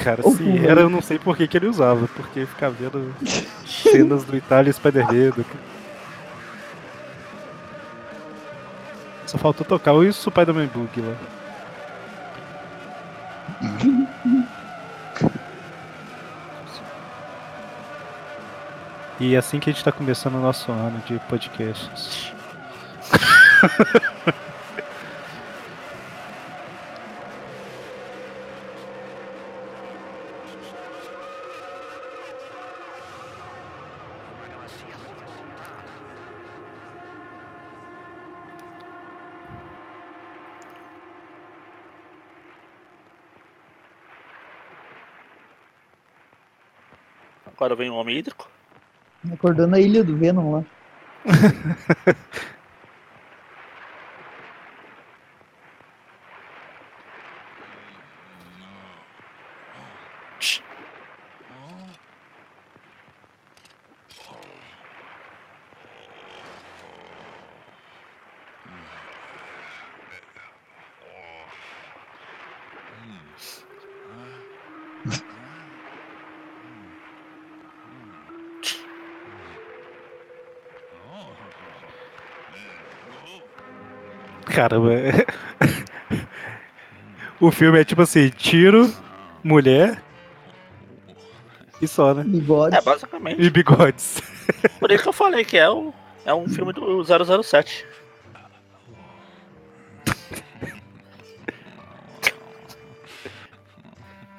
[0.02, 3.14] Cara, se era, eu não sei por que, que ele usava, porque ficava vendo
[3.64, 5.44] cenas do Itália Spider-Man.
[9.26, 11.14] Só faltou tocar o Spider-Man Bug lá.
[19.20, 22.32] E é assim que a gente tá começando o nosso ano de podcasts.
[47.62, 48.50] Agora vem o homem hídrico.
[49.32, 50.64] Acordando a ilha do Venom lá.
[84.54, 84.90] Caramba.
[87.40, 88.92] o filme é tipo assim, tiro,
[89.42, 90.00] mulher
[91.80, 92.22] e só, né?
[92.24, 92.78] Bigodes.
[92.78, 93.42] É, basicamente.
[93.42, 94.22] E bigodes.
[94.78, 95.92] Por isso que eu falei que é, o,
[96.24, 97.84] é um filme do 007.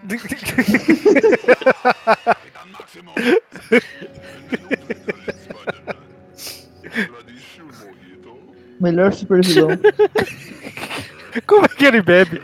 [8.79, 9.69] Melhor supervisão.
[11.47, 12.41] Como é que ele bebe?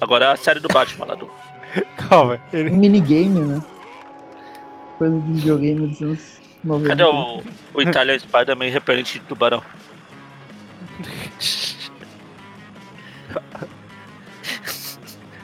[0.00, 1.30] Agora é a série do Batman lá do.
[2.08, 2.70] Calma, ele...
[2.70, 3.64] Um minigame, né?
[4.98, 6.88] Coisa de videogame dos anos 90.
[6.88, 7.42] Cadê o,
[7.74, 9.62] o Italian Spider-Man repelente de tubarão?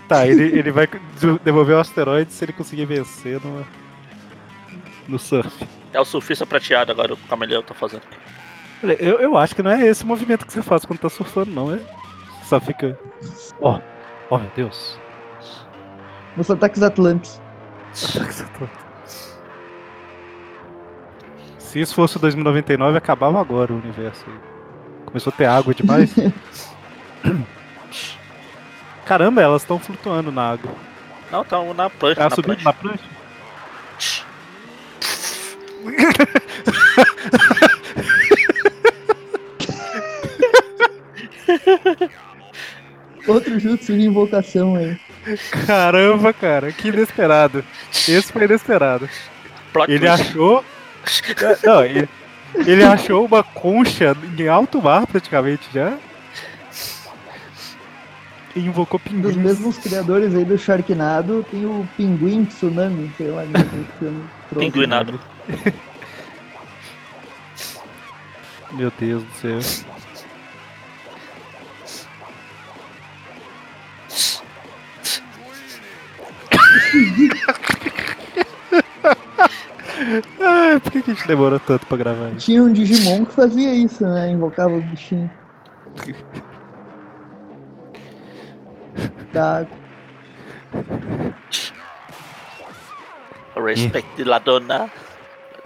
[0.08, 0.88] Tá, ele, ele vai
[1.44, 3.64] devolver o asteroide se ele conseguir vencer no,
[5.06, 5.64] no surf.
[5.92, 8.02] É o surfista prateado agora, o camaleão tá fazendo.
[8.82, 11.72] Eu, eu acho que não é esse movimento que você faz quando tá surfando, não,
[11.72, 11.78] é?
[12.42, 12.98] Só fica.
[13.60, 13.80] Ó, oh,
[14.30, 14.98] oh meu Deus.
[16.36, 17.40] Os ataques Atlantes.
[18.16, 18.79] Ataques Atlantes.
[21.70, 24.26] Se isso fosse 2099, acabava agora o universo.
[25.06, 26.12] Começou a ter água demais.
[29.06, 30.72] Caramba, elas estão flutuando na água.
[31.30, 32.20] Não, estão na prancha.
[32.22, 33.04] Ela subiu na prancha?
[43.28, 44.98] Outro jutsu de invocação aí.
[45.68, 47.64] Caramba, cara, que inesperado.
[47.92, 49.08] Esse foi inesperado.
[49.86, 50.64] Ele achou
[51.64, 52.08] Não, ele,
[52.66, 55.96] ele achou uma concha em alto mar praticamente já.
[58.54, 59.22] E invocou pinguim.
[59.22, 63.44] Dos mesmos criadores aí do Sharknado, tem o Pinguim Tsunami, sei lá,
[63.98, 64.24] filme.
[64.58, 65.20] Pinguinado.
[68.72, 69.60] Meu Deus do céu.
[80.40, 82.46] Ai, por que, que a gente demorou tanto pra gravar isso?
[82.46, 84.30] Tinha um Digimon que fazia isso, né?
[84.30, 85.30] Invocava o bichinho.
[89.32, 89.64] Tá.
[93.56, 94.90] Respect la dona.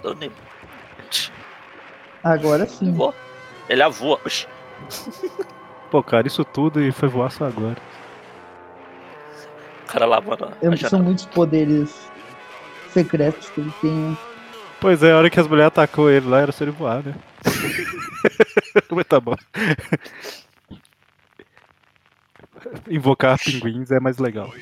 [0.03, 0.31] La dona.
[2.23, 2.91] Agora sim.
[2.91, 3.13] Voa.
[3.69, 4.19] Ele avua.
[4.25, 4.47] Oxi.
[5.89, 7.77] Pô, cara, isso tudo e foi voar só agora.
[9.83, 10.89] O cara lavando É, janela.
[10.89, 12.04] São muitos poderes
[12.95, 14.17] secretos que ele tem.
[14.79, 17.13] Pois é, a hora que as mulheres atacou ele lá era só ele voar, né?
[18.89, 19.35] Mas tá bom.
[22.89, 24.49] Invocar pinguins é mais legal.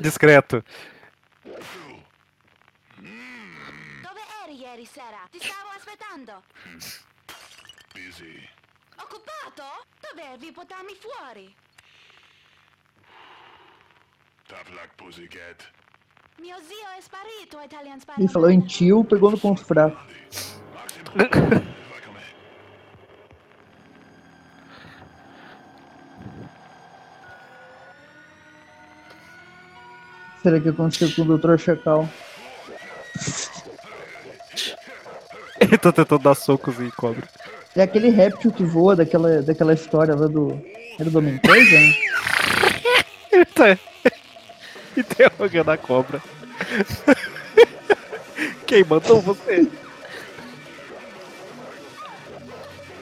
[0.00, 0.64] Discreto.
[4.02, 5.28] Dove eri ieri sera?
[5.30, 6.42] Ti stavo aspettando.
[7.94, 8.48] Busy.
[8.96, 9.64] Occupato?
[10.00, 11.54] Dovevi portarmi fuori.
[17.92, 18.28] Ele Spider-Man.
[18.28, 19.98] falou em tio, pegou no ponto fraco.
[30.42, 31.56] Será que aconteceu com o Dr.
[31.56, 32.08] Chacal?
[35.60, 37.28] Ele tá tentando dar socos em cobra.
[37.76, 40.60] É aquele réptil que voa daquela, daquela história lá do.
[40.98, 41.70] Era do Homem-Coisa?
[41.70, 41.94] né?
[43.30, 43.78] Ele tá
[44.96, 46.22] interrogando a cobra.
[48.66, 49.68] Quem mandou você?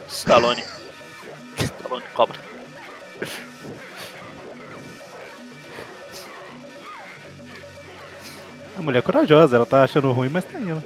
[0.08, 0.64] Stallone.
[1.58, 2.38] Stallone cobra.
[8.76, 10.82] A mulher é corajosa, ela tá achando ruim, mas tá indo.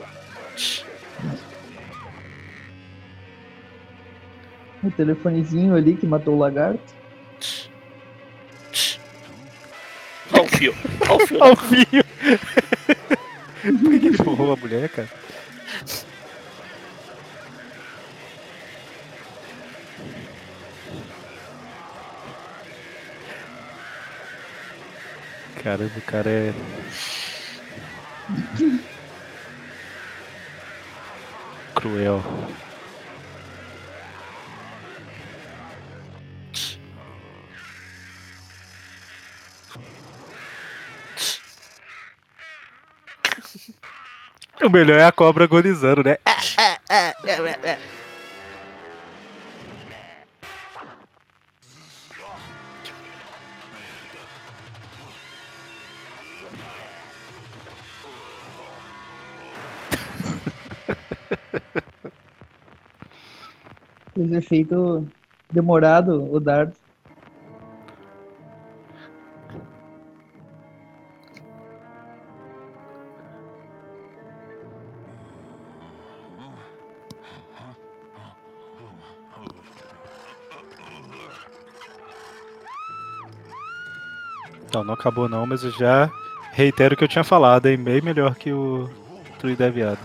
[4.83, 7.04] O telefonezinho ali que matou o lagarto.
[10.65, 10.75] Fio.
[11.41, 12.05] Olha o fio.
[13.63, 15.09] Por que que ele empurrou a mulher, cara?
[25.63, 26.55] Caramba, o cara é.
[31.75, 32.23] Cruel.
[44.63, 46.17] O melhor é a cobra agonizando, né?
[64.15, 65.07] Fez efeito
[65.51, 66.84] demorado o dardo.
[84.75, 86.11] Não, não acabou não, mas eu já
[86.53, 87.77] reitero o que eu tinha falado, hein?
[87.79, 88.91] Bem melhor que o
[89.39, 90.01] True Deviado.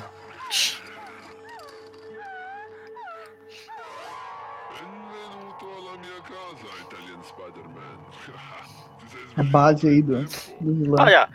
[9.35, 10.23] A base aí do,
[10.59, 10.97] do vilão.
[11.05, 11.29] Olha,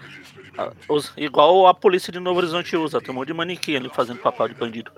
[0.59, 3.01] ah, os- igual a polícia de Novo Horizonte usa.
[3.01, 4.92] Tem um monte de manequim ali fazendo papel de bandido.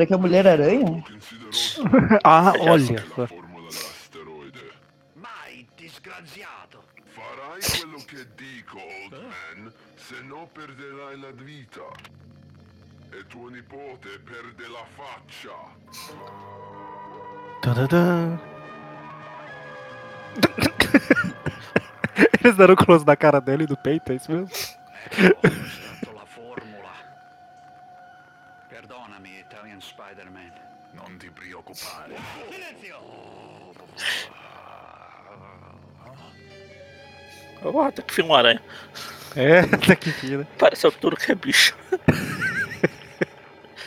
[0.00, 1.02] Será que é a Mulher-Aranha?
[1.02, 1.50] Considerò
[2.24, 3.04] Ah, olha!
[7.12, 11.82] Farai quello che dico, old man, se no perderai la vita.
[13.12, 15.50] E tuo nipote perde la faccia.
[17.60, 18.38] Tadadã.
[22.42, 24.48] Eles deram close na cara dele e do peito, é isso mesmo?
[28.70, 30.52] Perdonami, Italian Spider-Man.
[30.92, 32.14] Non ti preoccupare.
[32.48, 32.98] Silenzio!
[37.62, 38.62] Oh, que filme aranha.
[39.34, 40.46] É, até que fim, né?
[40.56, 41.76] Parece o tudo que é bicho.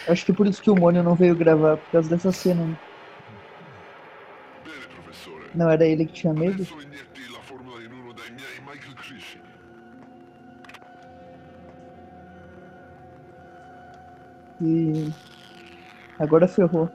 [0.08, 2.66] Acho que por isso que o Mônio não veio gravar, por causa dessa cena.
[2.66, 2.78] Né?
[5.56, 6.68] Não era ele que tinha medo?
[14.60, 15.14] E.
[16.18, 16.92] Agora ferrou.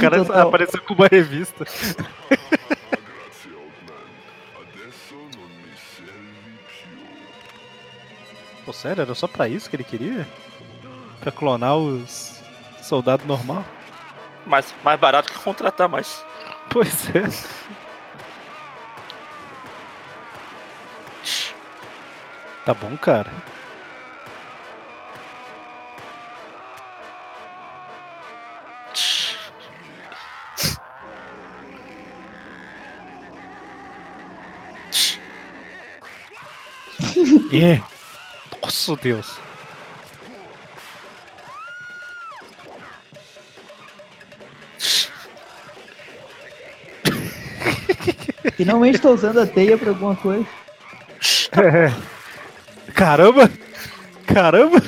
[0.00, 0.48] Cara total.
[0.48, 1.64] apareceu com uma revista.
[8.64, 9.02] Pô, sério?
[9.02, 10.28] Era só pra isso que ele queria?
[11.20, 12.40] Pra clonar os
[12.82, 13.64] soldados normal?
[14.46, 16.24] Mais, mais barato que contratar mais.
[16.68, 17.24] Pois é.
[22.64, 23.30] Tá bom, cara.
[37.52, 37.80] É.
[38.62, 39.38] Nossa, Deus.
[48.56, 50.46] Finalmente tô usando a teia pra alguma coisa.
[52.94, 53.50] Caramba!
[54.26, 54.82] Caramba!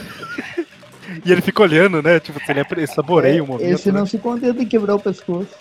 [1.25, 2.21] E ele fica olhando, né?
[2.21, 3.69] Tipo, se ele saboreia o momento.
[3.69, 3.99] Esse né?
[3.99, 5.55] não se contenta em quebrar o pescoço.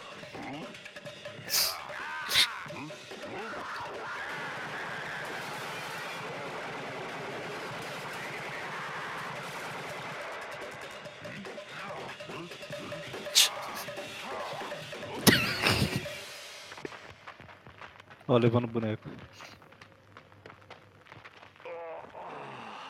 [18.42, 19.10] Levando o boneco.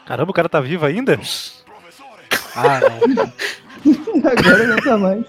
[0.05, 1.19] Caramba, o cara tá vivo ainda?
[2.55, 3.33] Ah, não.
[4.31, 5.25] Agora não tá mais.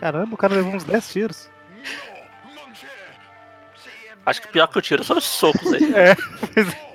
[0.00, 1.50] Caramba, o cara levou uns 10 tiros.
[4.24, 5.92] Acho que pior que eu tiro são os socos aí.
[5.94, 6.87] É.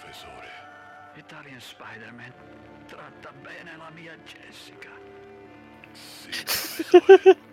[0.00, 0.48] professore.
[1.16, 2.32] Italian Spider-Man,
[2.86, 4.88] tratta bene la mia Jessica.
[5.92, 7.48] Sì, professore.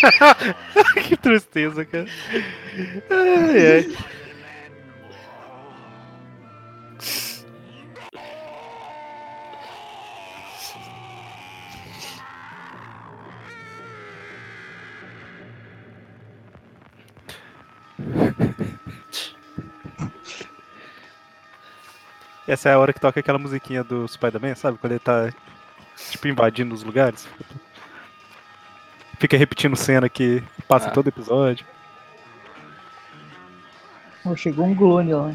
[1.02, 2.06] que tristeza, cara.
[3.08, 3.96] Ai, ai.
[22.50, 24.76] Essa é a hora que toca aquela musiquinha do Spider-Man, sabe?
[24.78, 25.32] Quando ele tá,
[26.10, 27.28] tipo, invadindo os lugares.
[29.20, 30.92] Fica repetindo cena que passa em Ah.
[30.92, 31.64] todo episódio.
[34.36, 35.32] Chegou um clone lá.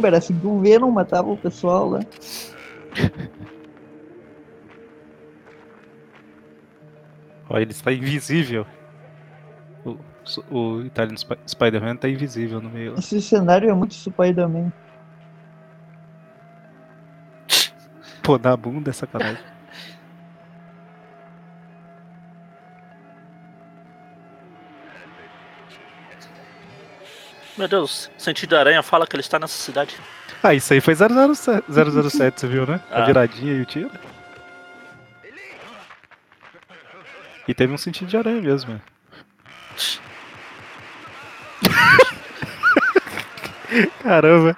[0.00, 0.58] Caramba, era assim que o
[0.90, 2.00] matava o pessoal lá.
[7.48, 8.66] Ó, ele está invisível.
[9.84, 9.96] O,
[10.50, 12.92] o Italian Sp- Spider-Man tá invisível no meio.
[12.92, 12.98] lá.
[12.98, 14.72] Esse cenário é muito Spider-Man.
[18.22, 19.42] Pô, na bunda é sacanagem.
[27.60, 29.94] Meu Deus, sentido da aranha fala que ele está nessa cidade.
[30.42, 32.80] Ah, isso aí foi 007, 007 você viu, né?
[32.90, 33.04] A Ah.
[33.04, 33.90] viradinha e o tiro.
[37.46, 38.72] E teve um sentido de aranha mesmo.
[38.72, 38.80] é.
[44.02, 44.56] Caramba.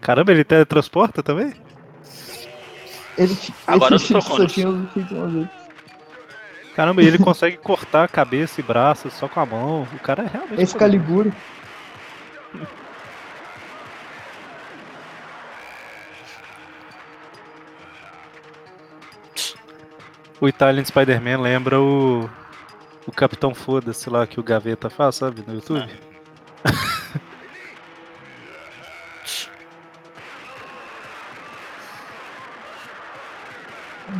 [0.00, 1.52] Caramba, ele teletransporta também?
[3.18, 3.36] Ele
[3.66, 4.36] Agora esse eu tô com
[6.78, 9.82] Caramba, ele consegue cortar cabeça e braço só com a mão.
[9.92, 10.62] O cara é realmente.
[10.62, 11.34] Esse Caliguro.
[20.40, 22.30] o Italian Spider-Man lembra o,
[23.04, 25.90] o Capitão Foda-se lá que o Gaveta faz, sabe, no YouTube?
[26.64, 26.97] Ah.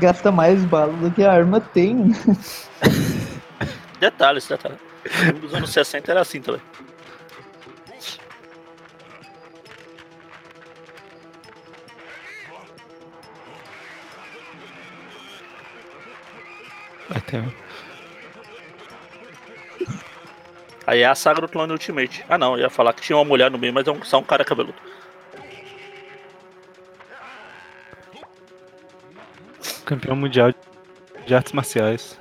[0.01, 2.13] Gasta mais bala do que a arma tem.
[3.99, 4.79] detalhes, detalhes.
[5.43, 6.61] Nos anos 60 era assim também.
[17.11, 17.43] Até.
[20.87, 22.25] Aí é a saga do clone Ultimate.
[22.29, 24.19] Ah não, eu ia falar que tinha uma mulher no meio, mas é um, só
[24.19, 24.75] um cara cabeludo.
[29.89, 30.53] Campeão mundial
[31.27, 32.21] de artes marciais.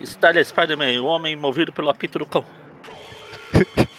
[0.00, 2.44] Stalin Spider-Man, o homem movido pelo apito do cão.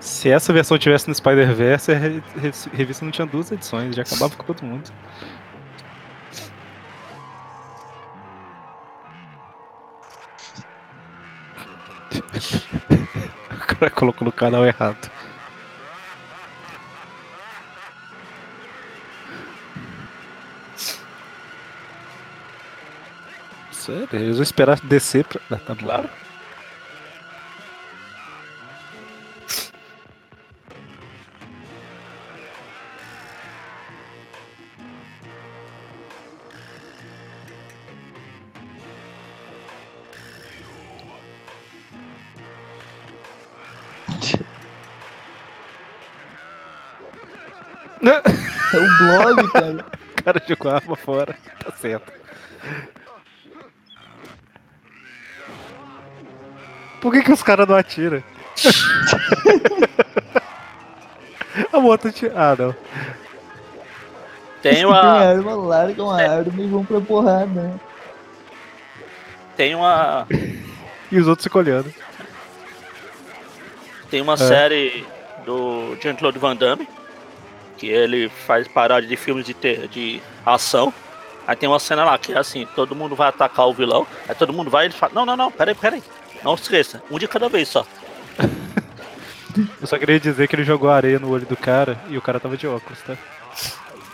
[0.00, 1.98] Se essa versão tivesse no Spider-Verse, a
[2.76, 4.90] revista não tinha duas edições, já acabava com todo mundo.
[13.76, 15.10] Cara colocou no canal errado.
[23.70, 25.40] Sério, eles vão esperar descer pra.
[25.50, 25.76] Ah, tá.
[25.76, 26.08] Claro.
[49.18, 49.84] O blog, cara.
[50.18, 51.36] o cara jogou a arma fora.
[51.64, 52.12] Tá certo.
[57.00, 58.22] Por que, que os caras não atiram?
[61.72, 62.32] a moto atira.
[62.34, 62.74] Ah, não.
[64.62, 65.00] Tem uma.
[65.00, 66.26] Tem arma, largam a é.
[66.26, 67.80] arma e vão pra porrada.
[69.56, 70.26] Tem uma.
[71.08, 71.94] E os outros se colhendo.
[74.10, 74.36] Tem uma é.
[74.36, 75.06] série
[75.44, 76.88] do Jean-Claude Van Damme
[77.76, 80.92] que ele faz paródia de filmes de, ter, de ação.
[81.46, 84.34] Aí tem uma cena lá que é assim, todo mundo vai atacar o vilão, aí
[84.34, 86.02] todo mundo vai e ele fala, não, não, não, peraí, peraí.
[86.42, 87.86] Não se esqueça, um de cada vez só.
[89.80, 92.40] Eu só queria dizer que ele jogou areia no olho do cara e o cara
[92.40, 93.16] tava de óculos, tá?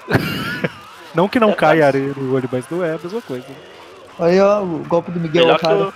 [1.14, 3.46] não que não é, caia areia no olho, mas não é a mesma coisa.
[4.18, 5.92] Aí ó, o golpe do Miguel melhor cara.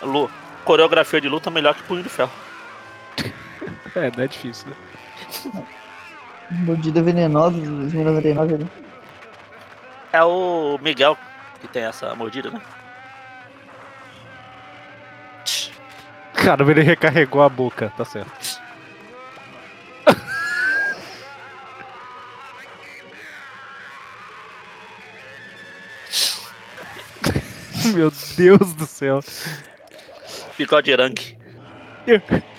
[0.00, 0.30] Que o...
[0.64, 2.32] Coreografia de luta melhor que punho de ferro.
[3.94, 5.62] é, não é difícil, né?
[6.50, 8.66] Mordida venenosa, 2099 ali.
[10.12, 11.18] É o Miguel
[11.60, 12.60] que tem essa mordida, né?
[16.34, 18.60] Cara, ele recarregou a boca, tá certo.
[27.94, 29.20] Meu Deus do céu.
[30.56, 31.36] Bigode rank.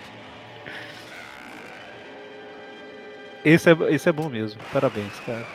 [3.48, 4.60] Esse é, esse é bom mesmo.
[4.74, 5.46] Parabéns, cara.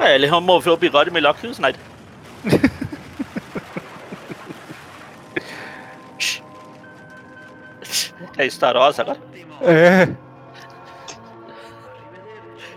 [0.00, 1.80] É, ele removeu o bigode melhor que o Snyder.
[8.36, 9.20] é estarosa agora?
[9.60, 10.08] É.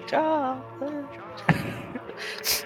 [0.06, 0.64] Tchau.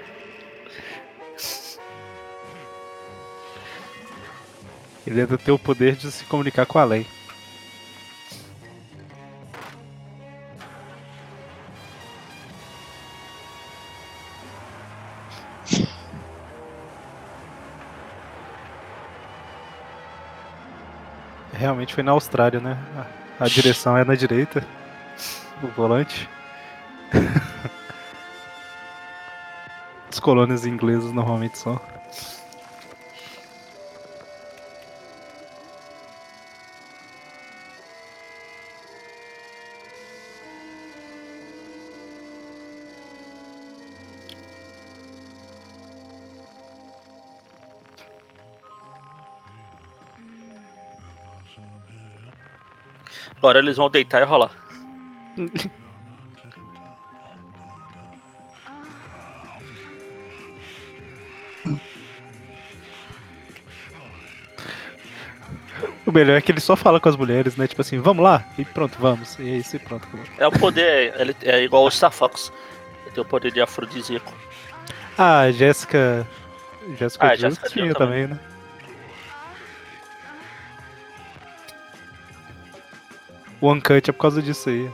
[5.08, 7.08] Ele ainda tem o poder de se comunicar com a lei.
[21.94, 22.78] Foi na Austrália, né?
[23.40, 24.66] A, a direção é na direita
[25.62, 26.30] do volante.
[30.12, 31.80] Os colônias ingleses normalmente são.
[53.46, 54.50] Agora eles vão deitar e rolar.
[66.08, 67.68] O melhor é que ele só fala com as mulheres, né?
[67.68, 68.44] Tipo assim, vamos lá?
[68.58, 69.38] E pronto, vamos.
[69.38, 70.08] E é isso e pronto.
[70.40, 72.52] É o poder, ele é igual o Star Fox.
[73.04, 74.34] Ele tem o poder de afrodisíaco.
[75.20, 76.26] Ah, Jéssica
[76.98, 78.40] Jessica ah, Jones tinha também, né?
[83.62, 84.90] O Uncut é por causa disso aí.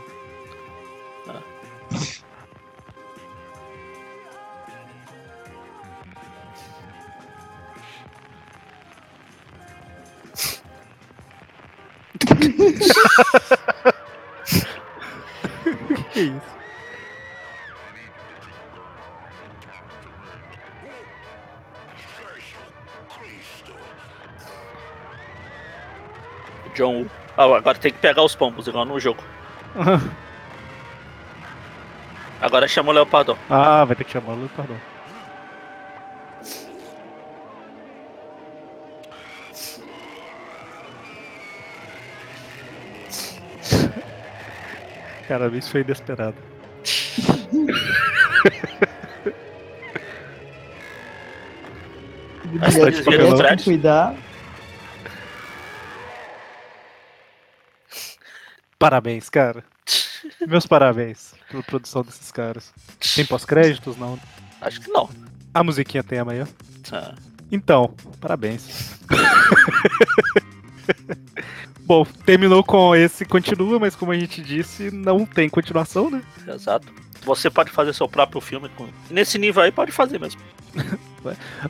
[27.41, 29.23] Agora tem que pegar os pombos, igual no jogo.
[32.41, 33.37] agora chama o Leopardon.
[33.49, 34.75] Ah, vai ter que chamar o Leopardon.
[45.27, 46.35] Cara, isso foi inesperado.
[52.59, 53.57] Bastante papelão.
[53.63, 54.15] cuidar.
[58.81, 59.63] Parabéns, cara.
[60.47, 62.73] Meus parabéns pela produção desses caras.
[63.13, 64.19] Tem pós-créditos, não?
[64.59, 65.07] Acho que não.
[65.53, 66.47] A musiquinha tem amanhã.
[66.91, 67.13] Ah.
[67.51, 68.97] Então, parabéns.
[71.85, 76.23] Bom, terminou com esse continua, mas como a gente disse, não tem continuação, né?
[76.47, 76.91] Exato.
[77.23, 78.87] Você pode fazer seu próprio filme com.
[79.11, 80.41] Nesse nível aí pode fazer mesmo.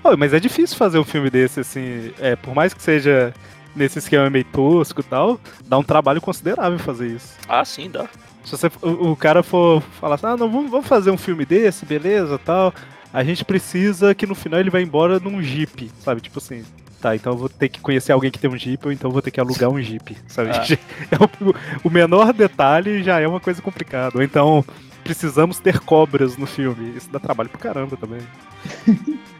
[0.02, 2.14] oh, mas é difícil fazer um filme desse, assim.
[2.20, 3.34] É, por mais que seja
[3.76, 7.34] nesse esquema meio tosco e tal, dá um trabalho considerável fazer isso.
[7.48, 8.08] Ah, sim, dá.
[8.44, 11.46] Se você, o, o cara for falar assim, ah, não, vamos, vamos fazer um filme
[11.46, 12.74] desse, beleza, tal,
[13.14, 16.22] a gente precisa que no final ele vá embora num jeep, sabe?
[16.22, 16.64] Tipo assim,
[17.00, 19.14] tá, então eu vou ter que conhecer alguém que tem um jeep, ou então eu
[19.14, 20.50] vou ter que alugar um jeep, sabe?
[20.52, 20.62] Ah.
[21.12, 21.54] É o,
[21.84, 24.18] o, menor detalhe já é uma coisa complicada.
[24.18, 24.64] Ou então,
[25.04, 26.96] precisamos ter cobras no filme.
[26.96, 28.22] Isso dá trabalho pro caramba também.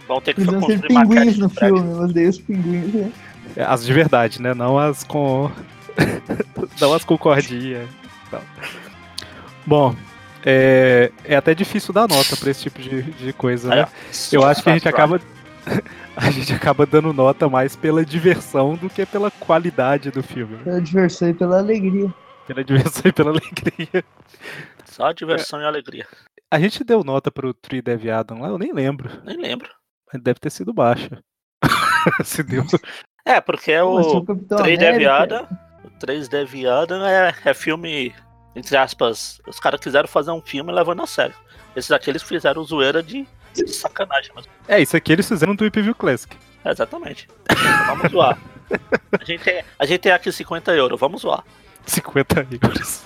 [0.08, 3.12] Vão ter que ter pinguins no filme, mas daí os pinguins, né?
[3.58, 4.54] As de verdade, né?
[4.54, 5.52] Não as com.
[6.80, 7.88] não as com cordinha.
[9.66, 9.96] Bom,
[10.46, 13.88] é, é até difícil dar nota pra esse tipo de, de coisa, né?
[14.32, 15.20] Eu acho que a gente acaba.
[16.16, 20.56] a gente acaba dando nota mais pela diversão do que pela qualidade do filme.
[20.58, 20.64] Né?
[20.64, 22.14] Pela diversão e pela alegria.
[22.48, 24.04] Pela diversão e pela alegria.
[24.86, 25.64] Só diversão é.
[25.64, 26.08] e alegria.
[26.50, 29.10] A gente deu nota pro Tree Dev Adam lá, eu nem lembro.
[29.24, 29.70] Nem lembro.
[30.14, 31.24] Deve ter sido baixa.
[32.26, 32.66] Se deu.
[33.26, 34.26] É, porque é o
[34.58, 35.48] 3 Deviada.
[35.84, 38.14] O 3 Deviada é, é filme,
[38.56, 41.36] entre aspas, os caras quiseram fazer um filme levando a sério.
[41.76, 44.52] Esses aqui eles fizeram zoeira de, de sacanagem mesmo.
[44.68, 46.36] É, isso aqui eles fizeram do View Classic.
[46.64, 47.28] É, exatamente.
[47.88, 48.38] vamos zoar.
[49.20, 51.44] A gente, tem, a gente tem aqui 50 euros, vamos zoar.
[51.86, 53.04] 50 euros.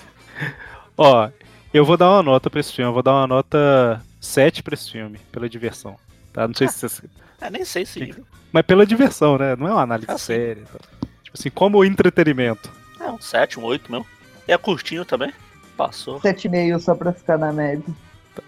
[0.96, 1.28] Ó,
[1.72, 4.74] eu vou dar uma nota pra esse filme, eu vou dar uma nota 7 pra
[4.74, 5.96] esse filme, pela diversão.
[6.32, 6.46] Tá?
[6.46, 7.02] Não sei ah, se você.
[7.40, 8.14] É, nem sei se.
[8.52, 9.56] Mas pela diversão, né?
[9.56, 10.64] Não é uma análise ah, séria.
[10.64, 10.78] Tá?
[11.22, 12.70] Tipo assim, como entretenimento.
[13.00, 14.06] É, um 7, um 8 mesmo.
[14.48, 15.32] E é curtinho também.
[15.76, 16.20] Passou.
[16.20, 17.84] 7,5 só pra ficar na média.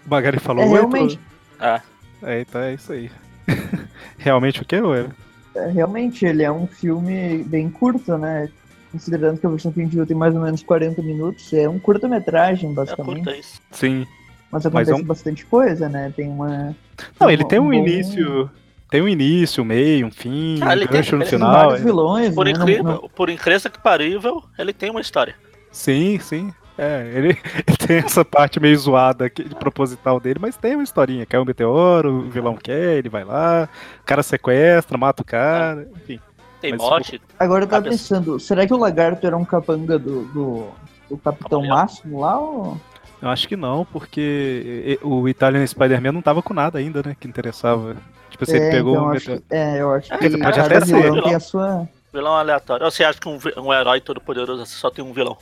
[0.05, 0.73] O Magari falou é, 8?
[0.73, 1.19] Realmente.
[1.59, 1.81] Ah.
[2.23, 3.11] É, então é isso aí.
[4.17, 5.07] realmente o que, Ué?
[5.55, 8.49] É, realmente, ele é um filme bem curto, né?
[8.91, 13.21] Considerando que a versão viu tem mais ou menos 40 minutos, é um curta-metragem, basicamente.
[13.21, 13.61] É curta isso.
[13.71, 14.07] Sim.
[14.51, 15.05] Mas acontece Mas é um...
[15.05, 16.11] bastante coisa, né?
[16.15, 16.75] Tem uma.
[17.19, 18.49] Não, ele tem um, um início.
[18.89, 21.75] Tem um início, um meio, um fim, ah, um gancho tem, no final.
[21.75, 21.79] É.
[21.79, 22.51] Vilões, por, né?
[22.51, 23.09] incrível, não, não...
[23.09, 25.35] por incrível que parível, ele tem uma história.
[25.71, 26.51] Sim, sim.
[26.75, 27.29] É, ele,
[27.67, 31.25] ele, tem essa parte meio zoada aqui, de proposital dele, mas tem uma historinha.
[31.25, 33.69] Cai um meteoro, o vilão quer, ele vai lá,
[34.01, 36.19] o cara sequestra, mata o cara, enfim.
[36.59, 37.21] Tem mas, morte.
[37.37, 40.67] Agora eu tava pensando, será que o lagarto era um capanga do, do,
[41.09, 42.39] do Capitão Máximo lá?
[42.39, 42.77] Ou...
[43.21, 47.15] Eu acho que não, porque o Italian Spider-Man não tava com nada ainda, né?
[47.19, 47.95] Que interessava.
[48.39, 49.09] Tipo, você é, pegou então, um.
[49.11, 51.01] Acho, é, eu acho que pode até ser.
[51.01, 51.89] Vilão tem a sua...
[52.13, 52.85] Vilão aleatório.
[52.85, 55.37] Ou você acha que um, um herói todo poderoso só tem um vilão?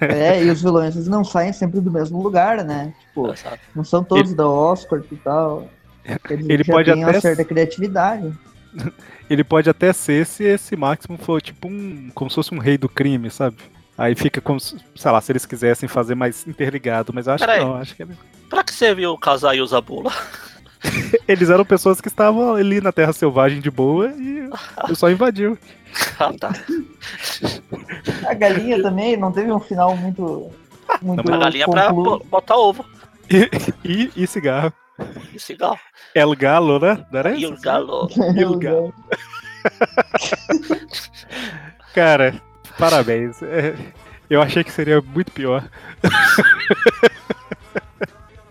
[0.00, 2.92] É, e os vilões eles não saem sempre do mesmo lugar, né?
[3.06, 3.32] Tipo,
[3.74, 4.36] não são todos ele...
[4.36, 5.68] da Oscar e tal.
[6.28, 8.32] Eles ele pode até uma certa criatividade.
[9.30, 12.10] Ele pode até ser se esse Máximo for tipo um.
[12.14, 13.56] como se fosse um rei do crime, sabe?
[13.96, 17.58] Aí fica como, sei lá, se eles quisessem fazer mais interligado, mas eu acho Pera
[17.58, 17.64] que aí.
[17.64, 18.06] não, acho que é...
[18.50, 20.12] Pra que serviu o casar e o Zabula?
[21.26, 24.48] eles eram pessoas que estavam ali na Terra Selvagem de boa e
[24.90, 25.58] o só invadiu.
[26.18, 26.52] ah, tá.
[28.28, 30.50] A galinha também não teve um final muito.
[31.00, 32.20] muito não, a galinha concluo.
[32.20, 32.84] pra botar ovo.
[33.30, 33.50] E,
[33.84, 34.72] e, e, cigarro.
[35.32, 35.78] E cigarro.
[36.14, 37.04] El Galo, né?
[37.10, 38.08] Não era Il Galo.
[38.36, 38.94] Il Galo.
[41.94, 42.40] Cara,
[42.78, 43.42] Parabéns.
[43.42, 43.74] É,
[44.28, 45.68] eu achei que seria muito pior.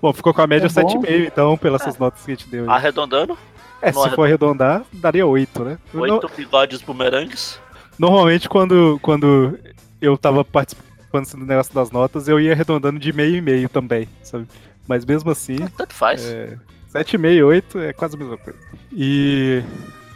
[0.03, 1.93] Bom, ficou com a média é 7,5, então, pelas é.
[1.97, 2.69] notas que a gente deu.
[2.69, 3.37] Arredondando?
[3.81, 5.77] É, se for arredondar, daria oito, né?
[5.93, 7.57] Oito bigodes bumerangues.
[7.97, 9.57] Normalmente, quando, quando
[10.01, 14.09] eu tava participando do negócio das notas, eu ia arredondando de meio e meio também,
[14.21, 14.45] sabe?
[14.85, 15.55] Mas mesmo assim.
[15.63, 16.25] É, tanto faz.
[16.25, 16.57] É,
[16.93, 18.59] 7,5, 8 é quase a mesma coisa.
[18.91, 19.63] E.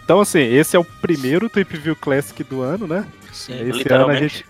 [0.04, 3.08] Então, assim, esse é o primeiro Trip View Classic do ano, né?
[3.32, 4.46] Sim, esse ano a gente,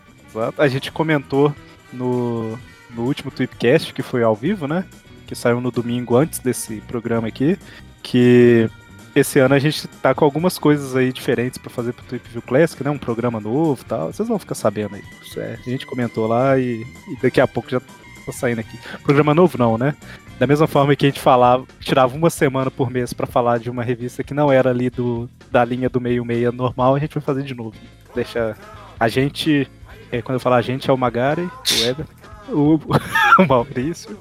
[0.58, 1.54] a gente comentou
[1.94, 2.58] no,
[2.90, 4.84] no último Tweepcast, que foi ao vivo, né?
[5.28, 7.60] Que saiu no domingo antes desse programa aqui.
[8.02, 8.70] Que
[9.14, 12.42] esse ano a gente tá com algumas coisas aí diferentes para fazer pro Trip View
[12.42, 12.90] Classic, né?
[12.90, 14.14] Um programa novo e tal.
[14.14, 15.04] Vocês vão ficar sabendo aí.
[15.38, 18.80] É, a gente comentou lá e, e, daqui a pouco já tá saindo aqui.
[19.04, 19.96] Programa novo não, né?
[20.40, 23.72] Da mesma forma que a gente falava, tirava uma semana por mês para falar de
[23.72, 27.16] uma revista que não era ali do, da linha do meio meia normal, a gente
[27.16, 27.76] vai fazer de novo.
[28.14, 28.56] Deixa
[29.00, 29.68] a gente,
[30.12, 32.06] é, quando eu falar a gente é o Magari, o Weber,
[32.50, 32.80] o,
[33.42, 34.16] o Maurício.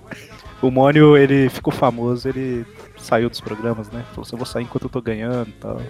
[0.63, 4.05] O Mônio, ele ficou famoso, ele saiu dos programas, né?
[4.11, 5.81] Falou assim, eu vou sair enquanto eu tô ganhando e tal.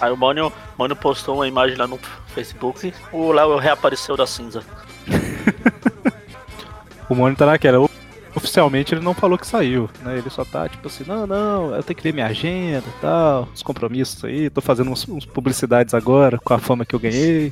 [0.00, 1.98] Aí o Mônio, Mônio postou uma imagem lá no
[2.28, 4.62] Facebook, o Léo reapareceu da cinza.
[7.08, 7.88] o Mônio tá naquela.
[8.34, 10.18] Oficialmente ele não falou que saiu, né?
[10.18, 13.48] Ele só tá tipo assim, não, não, eu tenho que ver minha agenda e tal,
[13.54, 17.50] os compromissos aí, tô fazendo uns, uns publicidades agora com a fama que eu ganhei.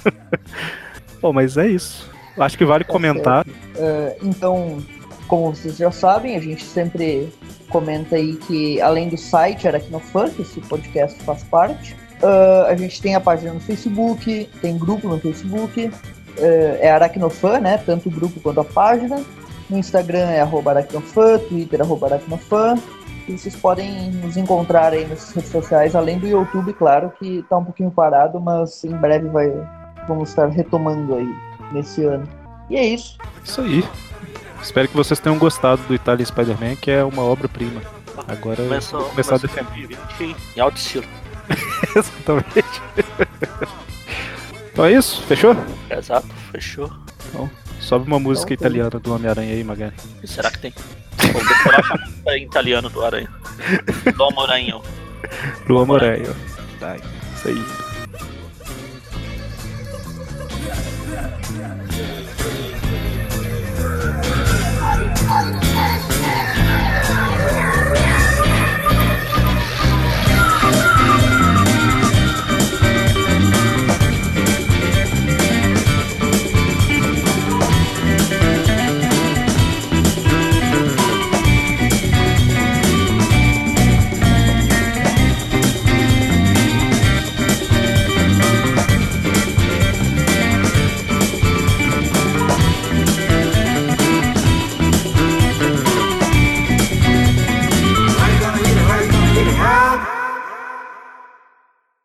[1.20, 2.08] Bom, mas é isso.
[2.38, 3.46] Acho que vale comentar.
[3.46, 4.82] Uh, então,
[5.30, 7.32] como vocês já sabem, a gente sempre
[7.68, 13.00] comenta aí que além do site Aracnofan, que esse podcast faz parte, uh, a gente
[13.00, 15.92] tem a página no Facebook, tem grupo no Facebook, uh,
[16.80, 17.78] é Aracnofan, né?
[17.78, 19.22] Tanto o grupo quanto a página.
[19.70, 22.76] No Instagram é arroba aracnofan, Twitter arroba aracnofan.
[23.28, 27.56] E vocês podem nos encontrar aí nas redes sociais, além do YouTube, claro, que está
[27.56, 29.48] um pouquinho parado, mas em breve vai,
[30.08, 31.34] vamos estar retomando aí
[31.70, 32.26] nesse ano.
[32.68, 33.16] E é isso.
[33.44, 33.84] Isso aí.
[34.62, 37.80] Espero que vocês tenham gostado do Italian Spider-Man, que é uma obra-prima.
[38.28, 39.98] Agora começou, vou começar a defender.
[40.56, 41.06] Em alto estilo.
[41.96, 42.82] Exatamente.
[44.72, 45.22] então é isso?
[45.22, 45.56] Fechou?
[45.90, 46.90] Exato, fechou.
[47.28, 47.50] Então,
[47.80, 49.94] sobe uma música então, italiana do Homem-Aranha aí, Magari.
[50.24, 50.74] Será que tem?
[51.32, 53.28] Vou decorar a em italiano do Aranha.
[54.16, 54.80] Do Aranha.
[55.66, 56.36] Do Aranha.
[56.78, 57.89] Tá, isso aí.